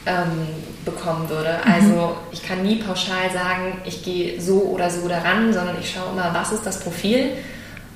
ähm, 0.07 0.47
bekommen 0.85 1.29
würde. 1.29 1.59
Mhm. 1.63 1.71
Also 1.71 2.15
ich 2.31 2.41
kann 2.41 2.63
nie 2.63 2.77
pauschal 2.77 3.29
sagen, 3.31 3.81
ich 3.85 4.03
gehe 4.03 4.41
so 4.41 4.61
oder 4.61 4.89
so 4.89 5.07
daran, 5.07 5.53
sondern 5.53 5.75
ich 5.79 5.91
schaue 5.91 6.11
immer, 6.13 6.33
was 6.33 6.51
ist 6.51 6.65
das 6.65 6.79
Profil 6.79 7.31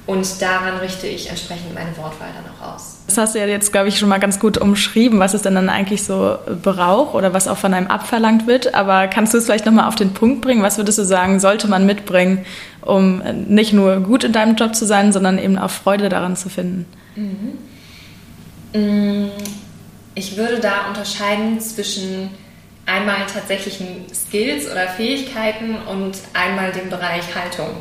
und 0.07 0.41
daran 0.41 0.77
richte 0.77 1.07
ich 1.07 1.29
entsprechend 1.29 1.73
meine 1.73 1.95
Wortwahl 1.95 2.29
dann 2.35 2.43
auch 2.51 2.75
aus. 2.75 2.97
Das 3.07 3.17
hast 3.17 3.35
du 3.35 3.39
ja 3.39 3.45
jetzt, 3.45 3.71
glaube 3.71 3.87
ich, 3.87 3.99
schon 3.99 4.09
mal 4.09 4.19
ganz 4.19 4.39
gut 4.39 4.57
umschrieben, 4.57 5.19
was 5.19 5.33
es 5.33 5.41
denn 5.41 5.55
dann 5.55 5.69
eigentlich 5.69 6.03
so 6.03 6.37
braucht 6.61 7.13
oder 7.13 7.33
was 7.33 7.47
auch 7.47 7.57
von 7.57 7.73
einem 7.73 7.87
abverlangt 7.87 8.47
wird. 8.47 8.73
Aber 8.73 9.07
kannst 9.07 9.33
du 9.33 9.37
es 9.37 9.45
vielleicht 9.45 9.65
nochmal 9.65 9.87
auf 9.87 9.95
den 9.95 10.13
Punkt 10.13 10.41
bringen? 10.41 10.63
Was 10.63 10.77
würdest 10.77 10.97
du 10.97 11.03
sagen, 11.03 11.39
sollte 11.39 11.67
man 11.67 11.85
mitbringen, 11.85 12.45
um 12.81 13.21
nicht 13.47 13.73
nur 13.73 13.99
gut 13.99 14.23
in 14.23 14.31
deinem 14.31 14.55
Job 14.55 14.75
zu 14.75 14.85
sein, 14.85 15.13
sondern 15.13 15.37
eben 15.37 15.57
auch 15.57 15.69
Freude 15.69 16.09
daran 16.09 16.35
zu 16.35 16.49
finden? 16.49 16.85
Mhm. 17.15 17.57
Mm, 18.73 19.29
ich 20.15 20.37
würde 20.37 20.59
da 20.59 20.87
unterscheiden 20.87 21.59
zwischen 21.59 22.29
einmal 22.85 23.25
tatsächlichen 23.31 24.05
Skills 24.13 24.69
oder 24.69 24.87
Fähigkeiten 24.87 25.77
und 25.77 26.17
einmal 26.33 26.71
dem 26.71 26.89
Bereich 26.89 27.35
Haltung. 27.35 27.77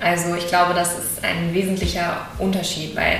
Also 0.00 0.34
ich 0.34 0.48
glaube, 0.48 0.74
das 0.74 0.92
ist 0.92 1.22
ein 1.24 1.54
wesentlicher 1.54 2.26
Unterschied, 2.38 2.96
weil 2.96 3.18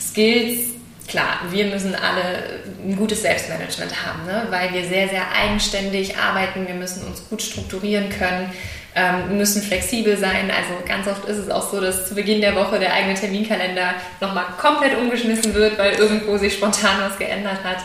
Skills, 0.00 0.70
klar, 1.06 1.40
wir 1.50 1.66
müssen 1.66 1.94
alle 1.94 2.60
ein 2.84 2.96
gutes 2.96 3.22
Selbstmanagement 3.22 4.06
haben, 4.06 4.26
ne? 4.26 4.46
weil 4.50 4.72
wir 4.72 4.84
sehr, 4.88 5.08
sehr 5.08 5.24
eigenständig 5.32 6.16
arbeiten, 6.16 6.66
wir 6.66 6.74
müssen 6.74 7.04
uns 7.06 7.28
gut 7.28 7.42
strukturieren 7.42 8.08
können 8.10 8.50
ähm, 8.94 9.36
müssen 9.36 9.62
flexibel 9.62 10.16
sein. 10.16 10.50
Also 10.50 10.84
ganz 10.86 11.06
oft 11.06 11.24
ist 11.26 11.38
es 11.38 11.50
auch 11.50 11.70
so, 11.70 11.80
dass 11.80 12.08
zu 12.08 12.14
Beginn 12.14 12.40
der 12.40 12.56
Woche 12.56 12.78
der 12.78 12.92
eigene 12.92 13.14
Terminkalender 13.14 13.94
nochmal 14.20 14.46
komplett 14.60 14.96
umgeschmissen 14.96 15.54
wird, 15.54 15.78
weil 15.78 15.94
irgendwo 15.94 16.36
sich 16.38 16.54
spontan 16.54 16.96
was 17.00 17.18
geändert 17.18 17.58
hat. 17.64 17.78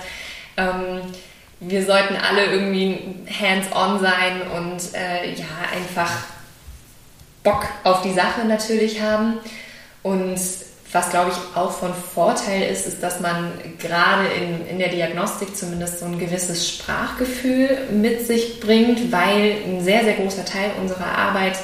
Ähm, 0.58 1.02
wir 1.60 1.86
sollten 1.86 2.16
alle 2.16 2.46
irgendwie 2.46 3.00
hands-on 3.40 4.00
sein 4.00 4.42
und 4.56 4.94
äh, 4.94 5.34
ja, 5.34 5.46
einfach 5.76 6.12
Bock 7.44 7.66
auf 7.84 8.02
die 8.02 8.14
Sache 8.14 8.46
natürlich 8.46 9.02
haben. 9.02 9.38
Und 10.04 10.40
was, 10.96 11.10
glaube 11.10 11.32
ich, 11.32 11.58
auch 11.58 11.72
von 11.72 11.94
Vorteil 11.94 12.72
ist, 12.72 12.88
ist, 12.88 13.04
dass 13.04 13.20
man 13.20 13.52
gerade 13.80 14.28
in, 14.30 14.66
in 14.66 14.80
der 14.80 14.88
Diagnostik 14.88 15.56
zumindest 15.56 16.00
so 16.00 16.06
ein 16.06 16.18
gewisses 16.18 16.70
Sprachgefühl 16.70 17.78
mit 17.92 18.26
sich 18.26 18.62
bringt, 18.62 19.12
weil 19.12 19.58
ein 19.68 19.84
sehr, 19.84 20.06
sehr 20.06 20.14
großer 20.14 20.46
Teil 20.46 20.72
unserer 20.82 21.06
Arbeit 21.06 21.58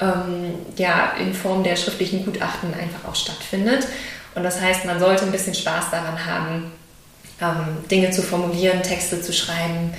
ähm, 0.00 0.54
ja 0.76 1.14
in 1.18 1.34
Form 1.34 1.64
der 1.64 1.74
schriftlichen 1.74 2.24
Gutachten 2.24 2.72
einfach 2.72 3.10
auch 3.10 3.16
stattfindet. 3.16 3.88
Und 4.36 4.44
das 4.44 4.60
heißt, 4.60 4.84
man 4.84 5.00
sollte 5.00 5.24
ein 5.24 5.32
bisschen 5.32 5.54
Spaß 5.54 5.90
daran 5.90 6.24
haben, 6.24 6.72
ähm, 7.40 7.88
Dinge 7.90 8.12
zu 8.12 8.22
formulieren, 8.22 8.84
Texte 8.84 9.20
zu 9.20 9.32
schreiben. 9.32 9.92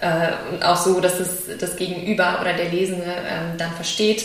Äh, 0.00 0.62
auch 0.62 0.76
so, 0.76 1.00
dass 1.00 1.18
es 1.18 1.58
das 1.58 1.76
Gegenüber 1.76 2.38
oder 2.42 2.52
der 2.52 2.68
Lesende 2.68 3.06
ähm, 3.06 3.56
dann 3.56 3.72
versteht. 3.72 4.24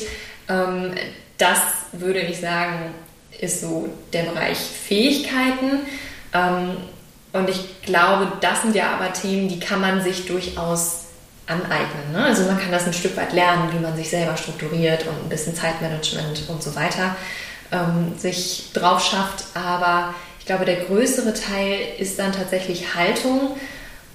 Ähm, 0.49 0.91
das 1.37 1.59
würde 1.93 2.19
ich 2.19 2.41
sagen, 2.41 2.93
ist 3.43 3.61
so 3.61 3.89
der 4.13 4.23
Bereich 4.23 4.57
Fähigkeiten. 4.57 5.81
Ähm, 6.33 6.77
und 7.33 7.49
ich 7.49 7.81
glaube, 7.81 8.31
das 8.41 8.61
sind 8.61 8.75
ja 8.75 8.93
aber 8.93 9.11
Themen, 9.11 9.49
die 9.49 9.59
kann 9.59 9.81
man 9.81 10.01
sich 10.01 10.25
durchaus 10.25 11.05
aneignen. 11.45 12.13
Ne? 12.13 12.23
Also 12.23 12.43
man 12.43 12.59
kann 12.59 12.71
das 12.71 12.85
ein 12.85 12.93
Stück 12.93 13.17
weit 13.17 13.33
lernen, 13.33 13.73
wie 13.73 13.79
man 13.79 13.95
sich 13.95 14.09
selber 14.09 14.37
strukturiert 14.37 15.05
und 15.07 15.25
ein 15.25 15.29
bisschen 15.29 15.55
Zeitmanagement 15.55 16.43
und 16.47 16.63
so 16.63 16.75
weiter 16.75 17.15
ähm, 17.71 18.13
sich 18.17 18.69
drauf 18.73 19.03
schafft. 19.03 19.45
Aber 19.55 20.13
ich 20.39 20.45
glaube, 20.45 20.65
der 20.65 20.85
größere 20.85 21.33
Teil 21.33 21.79
ist 21.97 22.19
dann 22.19 22.31
tatsächlich 22.31 22.95
Haltung. 22.95 23.57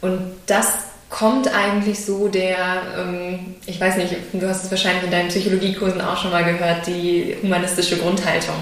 Und 0.00 0.36
das 0.46 0.68
kommt 1.10 1.48
eigentlich 1.48 2.04
so 2.04 2.28
der, 2.28 2.82
ähm, 2.98 3.56
ich 3.66 3.80
weiß 3.80 3.96
nicht, 3.96 4.14
du 4.32 4.48
hast 4.48 4.64
es 4.64 4.70
wahrscheinlich 4.70 5.04
in 5.04 5.10
deinen 5.10 5.28
Psychologiekursen 5.28 6.00
auch 6.00 6.20
schon 6.20 6.30
mal 6.30 6.44
gehört, 6.44 6.86
die 6.86 7.36
humanistische 7.42 7.96
Grundhaltung. 7.96 8.54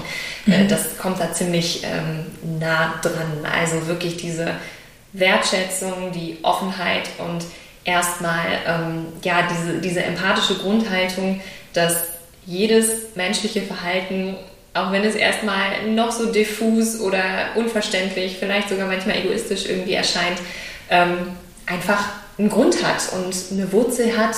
Äh, 0.47 0.63
mhm. 0.63 0.67
das 0.69 0.97
kommt 0.97 1.19
da 1.19 1.33
ziemlich 1.33 1.83
ähm, 1.83 2.59
nah 2.59 2.95
dran. 3.01 3.45
Also 3.51 3.87
wirklich 3.87 4.17
diese 4.17 4.53
Wertschätzung, 5.11 6.11
die 6.13 6.37
Offenheit 6.43 7.09
und 7.17 7.43
erstmal 7.83 8.45
ähm, 8.65 9.05
ja, 9.23 9.47
diese, 9.49 9.79
diese 9.79 10.03
empathische 10.03 10.55
Grundhaltung, 10.55 11.41
dass 11.73 12.03
jedes 12.45 13.15
menschliche 13.15 13.61
Verhalten, 13.61 14.35
auch 14.73 14.91
wenn 14.93 15.03
es 15.03 15.15
erstmal 15.15 15.85
noch 15.89 16.11
so 16.11 16.31
diffus 16.31 17.01
oder 17.01 17.21
unverständlich, 17.55 18.37
vielleicht 18.39 18.69
sogar 18.69 18.87
manchmal 18.87 19.17
egoistisch 19.17 19.65
irgendwie 19.65 19.93
erscheint, 19.93 20.39
ähm, 20.89 21.35
einfach 21.65 22.05
einen 22.37 22.49
Grund 22.49 22.83
hat 22.83 23.11
und 23.13 23.35
eine 23.51 23.71
Wurzel 23.71 24.17
hat, 24.17 24.35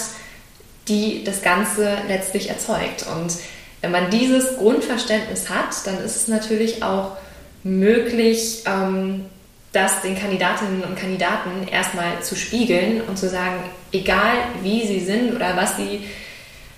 die 0.88 1.24
das 1.24 1.42
Ganze 1.42 1.98
letztlich 2.08 2.50
erzeugt. 2.50 3.06
Und 3.16 3.34
wenn 3.82 3.92
man 3.92 4.10
dieses 4.10 4.58
Grundverständnis 4.58 5.50
hat, 5.50 5.86
dann 5.86 6.04
ist 6.04 6.16
es 6.16 6.28
natürlich 6.28 6.84
auch 6.84 7.18
möglich, 7.64 8.64
ähm, 8.66 9.26
das 9.72 10.02
den 10.02 10.18
Kandidatinnen 10.18 10.84
und 10.84 10.98
Kandidaten 10.98 11.68
erstmal 11.72 12.24
zu 12.24 12.36
spiegeln 12.36 13.02
und 13.02 13.18
zu 13.18 13.30
sagen, 13.30 13.64
egal 13.92 14.34
wie 14.64 14.86
sie 14.88 15.00
sind 15.00 15.36
oder 15.36 15.56
was 15.56 15.78
sie, 15.78 16.06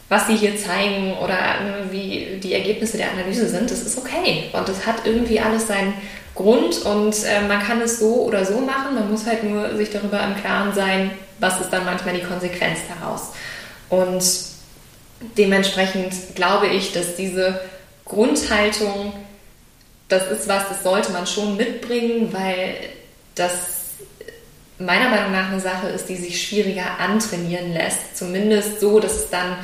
was 0.10 0.28
sie 0.28 0.36
hier 0.36 0.58
zeigen 0.58 1.14
oder 1.14 1.38
äh, 1.38 1.92
wie 1.92 2.40
die 2.44 2.54
Ergebnisse 2.54 2.98
der 2.98 3.12
Analyse 3.12 3.48
sind, 3.48 3.72
das 3.72 3.82
ist 3.82 3.98
okay. 3.98 4.46
Und 4.52 4.68
das 4.68 4.86
hat 4.86 5.06
irgendwie 5.06 5.40
alles 5.40 5.68
seinen 5.68 5.94
Grund 6.36 6.86
und 6.86 7.16
äh, 7.26 7.42
man 7.48 7.62
kann 7.62 7.82
es 7.82 8.00
so 8.00 8.24
oder 8.24 8.46
so 8.46 8.60
machen. 8.60 8.96
Man 8.96 9.12
muss 9.12 9.26
halt 9.26 9.44
nur 9.44 9.76
sich 9.76 9.90
darüber 9.90 10.22
im 10.24 10.36
Klaren 10.36 10.74
sein, 10.74 11.12
was 11.40 11.60
ist 11.60 11.70
dann 11.72 11.86
manchmal 11.86 12.16
die 12.16 12.24
Konsequenz 12.24 12.80
daraus. 12.88 13.32
Und 13.90 14.24
dementsprechend 15.38 16.14
glaube 16.36 16.68
ich, 16.68 16.94
dass 16.94 17.16
diese 17.16 17.60
Grundhaltung 18.06 19.14
das 20.12 20.30
ist 20.30 20.48
was, 20.48 20.68
das 20.68 20.84
sollte 20.84 21.12
man 21.12 21.26
schon 21.26 21.56
mitbringen, 21.56 22.34
weil 22.34 22.76
das 23.36 23.52
meiner 24.78 25.10
Meinung 25.10 25.32
nach 25.32 25.50
eine 25.50 25.62
Sache 25.62 25.88
ist, 25.88 26.10
die 26.10 26.18
sich 26.18 26.42
schwieriger 26.42 27.00
antrainieren 27.00 27.72
lässt. 27.72 28.18
Zumindest 28.18 28.80
so, 28.80 29.00
dass 29.00 29.14
es 29.14 29.30
dann 29.30 29.56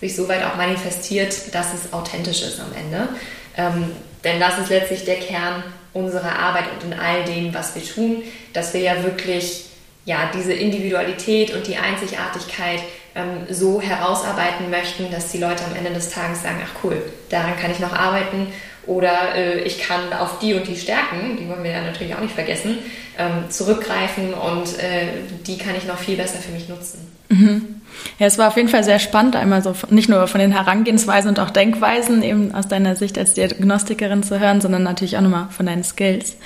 sich 0.00 0.14
so 0.14 0.28
weit 0.28 0.44
auch 0.44 0.56
manifestiert, 0.56 1.54
dass 1.54 1.68
es 1.72 1.92
authentisch 1.92 2.42
ist 2.42 2.60
am 2.60 2.72
Ende. 2.74 3.08
Ähm, 3.56 3.92
denn 4.24 4.40
das 4.40 4.58
ist 4.58 4.68
letztlich 4.68 5.04
der 5.04 5.16
Kern 5.16 5.62
unserer 5.94 6.38
Arbeit 6.38 6.64
und 6.74 6.92
in 6.92 6.98
all 6.98 7.24
dem, 7.24 7.54
was 7.54 7.74
wir 7.74 7.84
tun, 7.84 8.22
dass 8.52 8.74
wir 8.74 8.80
ja 8.80 9.02
wirklich 9.02 9.66
ja, 10.04 10.30
diese 10.34 10.52
Individualität 10.52 11.54
und 11.54 11.66
die 11.66 11.76
Einzigartigkeit 11.76 12.80
ähm, 13.14 13.46
so 13.48 13.80
herausarbeiten 13.80 14.68
möchten, 14.68 15.10
dass 15.10 15.32
die 15.32 15.38
Leute 15.38 15.64
am 15.64 15.74
Ende 15.74 15.92
des 15.92 16.10
Tages 16.10 16.42
sagen, 16.42 16.60
ach 16.62 16.84
cool, 16.84 17.00
daran 17.30 17.56
kann 17.56 17.70
ich 17.70 17.78
noch 17.78 17.92
arbeiten 17.92 18.48
oder 18.86 19.34
äh, 19.34 19.60
ich 19.60 19.78
kann 19.78 20.12
auf 20.12 20.38
die 20.38 20.54
und 20.54 20.66
die 20.66 20.76
Stärken, 20.76 21.36
die 21.38 21.48
wollen 21.48 21.64
wir 21.64 21.70
ja 21.70 21.82
natürlich 21.82 22.14
auch 22.14 22.20
nicht 22.20 22.34
vergessen, 22.34 22.78
ähm, 23.18 23.50
zurückgreifen 23.50 24.34
und 24.34 24.78
äh, 24.78 25.08
die 25.46 25.58
kann 25.58 25.74
ich 25.76 25.86
noch 25.86 25.98
viel 25.98 26.16
besser 26.16 26.38
für 26.38 26.52
mich 26.52 26.68
nutzen. 26.68 27.10
Mhm. 27.28 27.80
Ja, 28.18 28.26
es 28.26 28.38
war 28.38 28.48
auf 28.48 28.56
jeden 28.56 28.68
Fall 28.68 28.84
sehr 28.84 28.98
spannend, 28.98 29.36
einmal 29.36 29.62
so 29.62 29.74
nicht 29.90 30.08
nur 30.08 30.26
von 30.26 30.40
den 30.40 30.52
Herangehensweisen 30.52 31.28
und 31.28 31.40
auch 31.40 31.50
Denkweisen 31.50 32.22
eben 32.22 32.54
aus 32.54 32.68
deiner 32.68 32.96
Sicht 32.96 33.18
als 33.18 33.34
Diagnostikerin 33.34 34.22
zu 34.22 34.40
hören, 34.40 34.60
sondern 34.60 34.82
natürlich 34.82 35.16
auch 35.16 35.20
nochmal 35.20 35.48
von 35.50 35.66
deinen 35.66 35.84
Skills. 35.84 36.36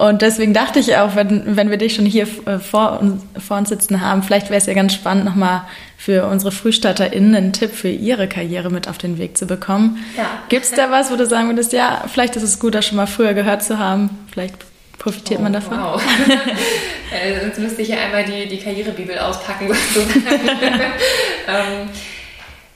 Und 0.00 0.22
deswegen 0.22 0.54
dachte 0.54 0.78
ich 0.78 0.96
auch, 0.96 1.14
wenn, 1.14 1.56
wenn 1.56 1.68
wir 1.68 1.76
dich 1.76 1.94
schon 1.94 2.06
hier 2.06 2.26
äh, 2.46 2.58
vor, 2.58 3.02
vor 3.38 3.58
uns 3.58 3.68
sitzen 3.68 4.00
haben, 4.00 4.22
vielleicht 4.22 4.48
wäre 4.48 4.56
es 4.56 4.64
ja 4.64 4.72
ganz 4.72 4.94
spannend, 4.94 5.26
nochmal 5.26 5.64
für 5.98 6.24
unsere 6.24 6.52
FrühstarterInnen 6.52 7.34
einen 7.34 7.52
Tipp 7.52 7.74
für 7.74 7.90
ihre 7.90 8.26
Karriere 8.26 8.70
mit 8.70 8.88
auf 8.88 8.96
den 8.96 9.18
Weg 9.18 9.36
zu 9.36 9.44
bekommen. 9.44 10.02
Ja. 10.16 10.24
Gibt 10.48 10.64
es 10.64 10.70
da 10.70 10.90
was, 10.90 11.12
wo 11.12 11.16
du 11.16 11.26
sagen 11.26 11.48
würdest, 11.48 11.74
ja, 11.74 12.04
vielleicht 12.10 12.34
ist 12.36 12.44
es 12.44 12.58
gut, 12.58 12.74
das 12.74 12.86
schon 12.86 12.96
mal 12.96 13.04
früher 13.04 13.34
gehört 13.34 13.62
zu 13.62 13.78
haben, 13.78 14.08
vielleicht 14.32 14.54
profitiert 14.98 15.40
oh, 15.40 15.42
man 15.42 15.52
davon? 15.52 15.78
Wow. 15.78 16.02
Äh, 17.12 17.40
sonst 17.40 17.58
müsste 17.58 17.82
ich 17.82 17.88
ja 17.88 17.96
einmal 17.96 18.24
die, 18.24 18.46
die 18.46 18.58
Karrierebibel 18.58 19.18
auspacken. 19.18 19.68
ähm, 21.48 21.90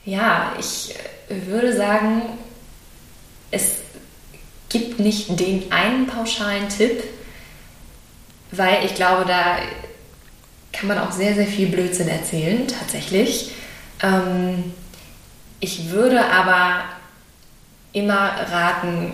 ja, 0.05 0.53
ich 0.59 0.93
würde 1.29 1.73
sagen, 1.73 2.23
es 3.53 3.84
gibt 4.75 4.99
nicht 4.99 5.39
den 5.39 5.71
einen 5.71 6.09
pauschalen 6.09 6.69
Tipp, 6.69 7.05
weil 8.51 8.85
ich 8.85 8.97
glaube, 8.97 9.25
da 9.25 9.59
kann 10.73 10.89
man 10.89 10.99
auch 10.99 11.13
sehr, 11.13 11.35
sehr 11.37 11.47
viel 11.47 11.69
Blödsinn 11.69 12.09
erzählen, 12.09 12.67
tatsächlich. 12.67 13.53
Ähm, 14.03 14.73
ich 15.61 15.91
würde 15.91 16.29
aber 16.29 16.87
immer 17.93 18.33
raten, 18.51 19.13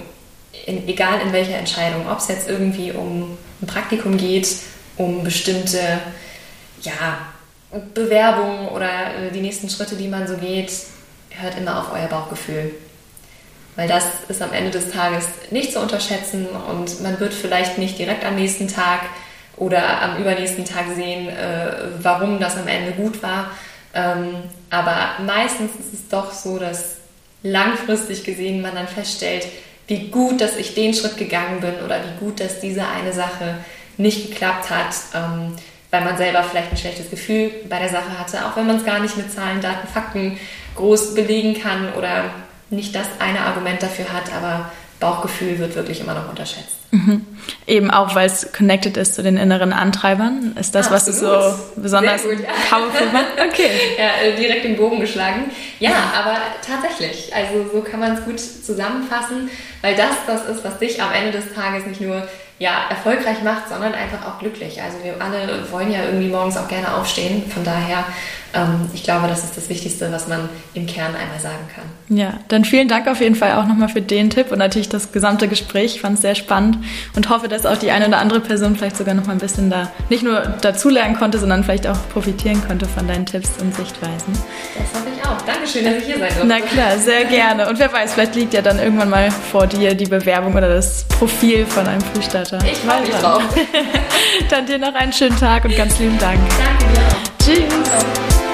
in, 0.64 0.88
egal 0.88 1.20
in 1.20 1.32
welcher 1.34 1.58
Entscheidung, 1.58 2.10
ob 2.10 2.18
es 2.18 2.28
jetzt 2.28 2.48
irgendwie 2.48 2.92
um 2.92 3.36
ein 3.60 3.66
Praktikum 3.66 4.16
geht, 4.16 4.48
um 4.96 5.22
bestimmte 5.22 6.00
ja, 6.80 7.18
Bewerbungen 7.92 8.68
oder 8.68 9.14
äh, 9.14 9.30
die 9.30 9.42
nächsten 9.42 9.68
Schritte, 9.68 9.96
die 9.96 10.08
man 10.08 10.26
so 10.26 10.38
geht, 10.38 10.72
hört 11.28 11.58
immer 11.58 11.80
auf 11.80 11.92
euer 11.92 12.08
Bauchgefühl. 12.08 12.74
Weil 13.80 13.88
das 13.88 14.04
ist 14.28 14.42
am 14.42 14.52
Ende 14.52 14.70
des 14.70 14.90
Tages 14.90 15.24
nicht 15.50 15.72
zu 15.72 15.80
unterschätzen 15.80 16.46
und 16.68 17.00
man 17.00 17.18
wird 17.18 17.32
vielleicht 17.32 17.78
nicht 17.78 17.98
direkt 17.98 18.26
am 18.26 18.34
nächsten 18.34 18.68
Tag 18.68 19.00
oder 19.56 20.02
am 20.02 20.18
übernächsten 20.18 20.66
Tag 20.66 20.84
sehen, 20.94 21.30
äh, 21.30 21.72
warum 22.02 22.38
das 22.38 22.58
am 22.58 22.68
Ende 22.68 22.92
gut 22.92 23.22
war. 23.22 23.52
Ähm, 23.94 24.34
aber 24.68 25.24
meistens 25.24 25.70
ist 25.80 25.94
es 25.94 26.08
doch 26.10 26.30
so, 26.30 26.58
dass 26.58 26.96
langfristig 27.42 28.22
gesehen 28.22 28.60
man 28.60 28.74
dann 28.74 28.86
feststellt, 28.86 29.46
wie 29.86 30.08
gut, 30.08 30.42
dass 30.42 30.58
ich 30.58 30.74
den 30.74 30.92
Schritt 30.92 31.16
gegangen 31.16 31.62
bin 31.62 31.76
oder 31.82 32.00
wie 32.04 32.22
gut, 32.22 32.38
dass 32.38 32.60
diese 32.60 32.86
eine 32.86 33.14
Sache 33.14 33.64
nicht 33.96 34.28
geklappt 34.28 34.68
hat, 34.68 34.94
ähm, 35.14 35.56
weil 35.90 36.04
man 36.04 36.18
selber 36.18 36.42
vielleicht 36.42 36.72
ein 36.72 36.76
schlechtes 36.76 37.08
Gefühl 37.08 37.50
bei 37.66 37.78
der 37.78 37.88
Sache 37.88 38.18
hatte, 38.18 38.44
auch 38.44 38.56
wenn 38.56 38.66
man 38.66 38.76
es 38.76 38.84
gar 38.84 39.00
nicht 39.00 39.16
mit 39.16 39.32
Zahlen, 39.32 39.62
Daten, 39.62 39.88
Fakten 39.88 40.38
groß 40.74 41.14
belegen 41.14 41.58
kann 41.58 41.94
oder 41.94 42.24
nicht 42.70 42.94
das 42.94 43.06
eine 43.18 43.40
Argument 43.40 43.82
dafür 43.82 44.12
hat, 44.12 44.32
aber 44.32 44.70
Bauchgefühl 45.00 45.58
wird 45.58 45.74
wirklich 45.74 46.00
immer 46.00 46.14
noch 46.14 46.28
unterschätzt. 46.28 46.76
Mhm. 46.92 47.24
Eben 47.66 47.90
auch, 47.90 48.14
weil 48.14 48.26
es 48.26 48.52
connected 48.52 48.96
ist 48.96 49.14
zu 49.14 49.22
den 49.22 49.36
inneren 49.36 49.72
Antreibern. 49.72 50.54
Ist 50.58 50.74
das, 50.74 50.90
Absolut. 50.90 50.92
was 50.92 51.04
du 51.06 51.72
so 51.76 51.80
besonders 51.80 52.22
gut, 52.22 52.40
ja. 52.40 52.48
powerful 52.68 53.06
macht? 53.12 53.26
Okay. 53.50 53.70
Ja, 53.96 54.28
äh, 54.28 54.36
direkt 54.36 54.64
den 54.64 54.76
Bogen 54.76 55.00
geschlagen. 55.00 55.50
Ja, 55.78 56.12
aber 56.18 56.36
tatsächlich. 56.66 57.32
Also 57.34 57.70
so 57.72 57.80
kann 57.80 58.00
man 58.00 58.16
es 58.16 58.24
gut 58.24 58.38
zusammenfassen, 58.38 59.48
weil 59.82 59.94
das 59.94 60.16
das 60.26 60.46
ist, 60.46 60.64
was 60.64 60.78
dich 60.78 61.00
am 61.00 61.12
Ende 61.12 61.32
des 61.32 61.54
Tages 61.54 61.86
nicht 61.86 62.00
nur 62.00 62.28
ja, 62.58 62.90
erfolgreich 62.90 63.42
macht, 63.42 63.70
sondern 63.70 63.94
einfach 63.94 64.26
auch 64.26 64.38
glücklich. 64.38 64.82
Also 64.82 64.98
wir 65.02 65.14
alle 65.18 65.72
wollen 65.72 65.90
ja 65.90 66.04
irgendwie 66.04 66.28
morgens 66.28 66.58
auch 66.58 66.68
gerne 66.68 66.94
aufstehen. 66.94 67.50
Von 67.50 67.64
daher, 67.64 68.04
ich 68.92 69.04
glaube, 69.04 69.28
das 69.28 69.44
ist 69.44 69.56
das 69.56 69.68
Wichtigste, 69.68 70.10
was 70.10 70.26
man 70.26 70.48
im 70.74 70.86
Kern 70.86 71.14
einmal 71.14 71.38
sagen 71.38 71.68
kann. 71.72 72.16
Ja, 72.16 72.34
dann 72.48 72.64
vielen 72.64 72.88
Dank 72.88 73.06
auf 73.06 73.20
jeden 73.20 73.36
Fall 73.36 73.52
auch 73.52 73.66
nochmal 73.66 73.88
für 73.88 74.02
den 74.02 74.28
Tipp 74.28 74.50
und 74.50 74.58
natürlich 74.58 74.88
das 74.88 75.12
gesamte 75.12 75.46
Gespräch. 75.46 75.94
Ich 75.94 76.00
fand 76.00 76.16
es 76.16 76.22
sehr 76.22 76.34
spannend 76.34 76.78
und 77.14 77.30
hoffe, 77.30 77.46
dass 77.46 77.64
auch 77.64 77.76
die 77.76 77.92
eine 77.92 78.08
oder 78.08 78.18
andere 78.18 78.40
Person 78.40 78.74
vielleicht 78.74 78.96
sogar 78.96 79.14
noch 79.14 79.26
mal 79.26 79.34
ein 79.34 79.38
bisschen 79.38 79.70
da 79.70 79.92
nicht 80.08 80.24
nur 80.24 80.40
dazulernen 80.60 81.16
konnte, 81.16 81.38
sondern 81.38 81.62
vielleicht 81.62 81.86
auch 81.86 81.96
profitieren 82.12 82.60
konnte 82.66 82.86
von 82.86 83.06
deinen 83.06 83.24
Tipps 83.24 83.50
und 83.60 83.72
Sichtweisen. 83.74 84.32
Das 84.32 85.00
hoffe 85.00 85.10
ich 85.14 85.24
auch. 85.24 85.40
Dankeschön, 85.42 85.84
dass 85.84 85.94
ich 85.98 86.04
hier 86.04 86.18
sein 86.18 86.28
durfte. 86.28 86.46
Na 86.46 86.60
klar, 86.60 86.98
sehr 86.98 87.24
gerne. 87.26 87.68
Und 87.68 87.78
wer 87.78 87.92
weiß, 87.92 88.14
vielleicht 88.14 88.34
liegt 88.34 88.52
ja 88.52 88.62
dann 88.62 88.80
irgendwann 88.80 89.10
mal 89.10 89.30
vor 89.30 89.68
dir 89.68 89.94
die 89.94 90.06
Bewerbung 90.06 90.54
oder 90.54 90.74
das 90.74 91.04
Profil 91.04 91.64
von 91.66 91.86
einem 91.86 92.00
Frühstarter. 92.00 92.58
Ich 92.64 92.78
freue 92.78 93.02
mich 93.02 93.10
drauf. 93.10 93.42
dann 94.50 94.66
dir 94.66 94.78
noch 94.78 94.94
einen 94.94 95.12
schönen 95.12 95.38
Tag 95.38 95.64
und 95.64 95.76
ganz 95.76 96.00
lieben 96.00 96.18
Dank. 96.18 96.40
Danke 96.58 96.94
dir 96.94 97.00
auch. 97.02 97.29
Tschüss. 97.50 98.49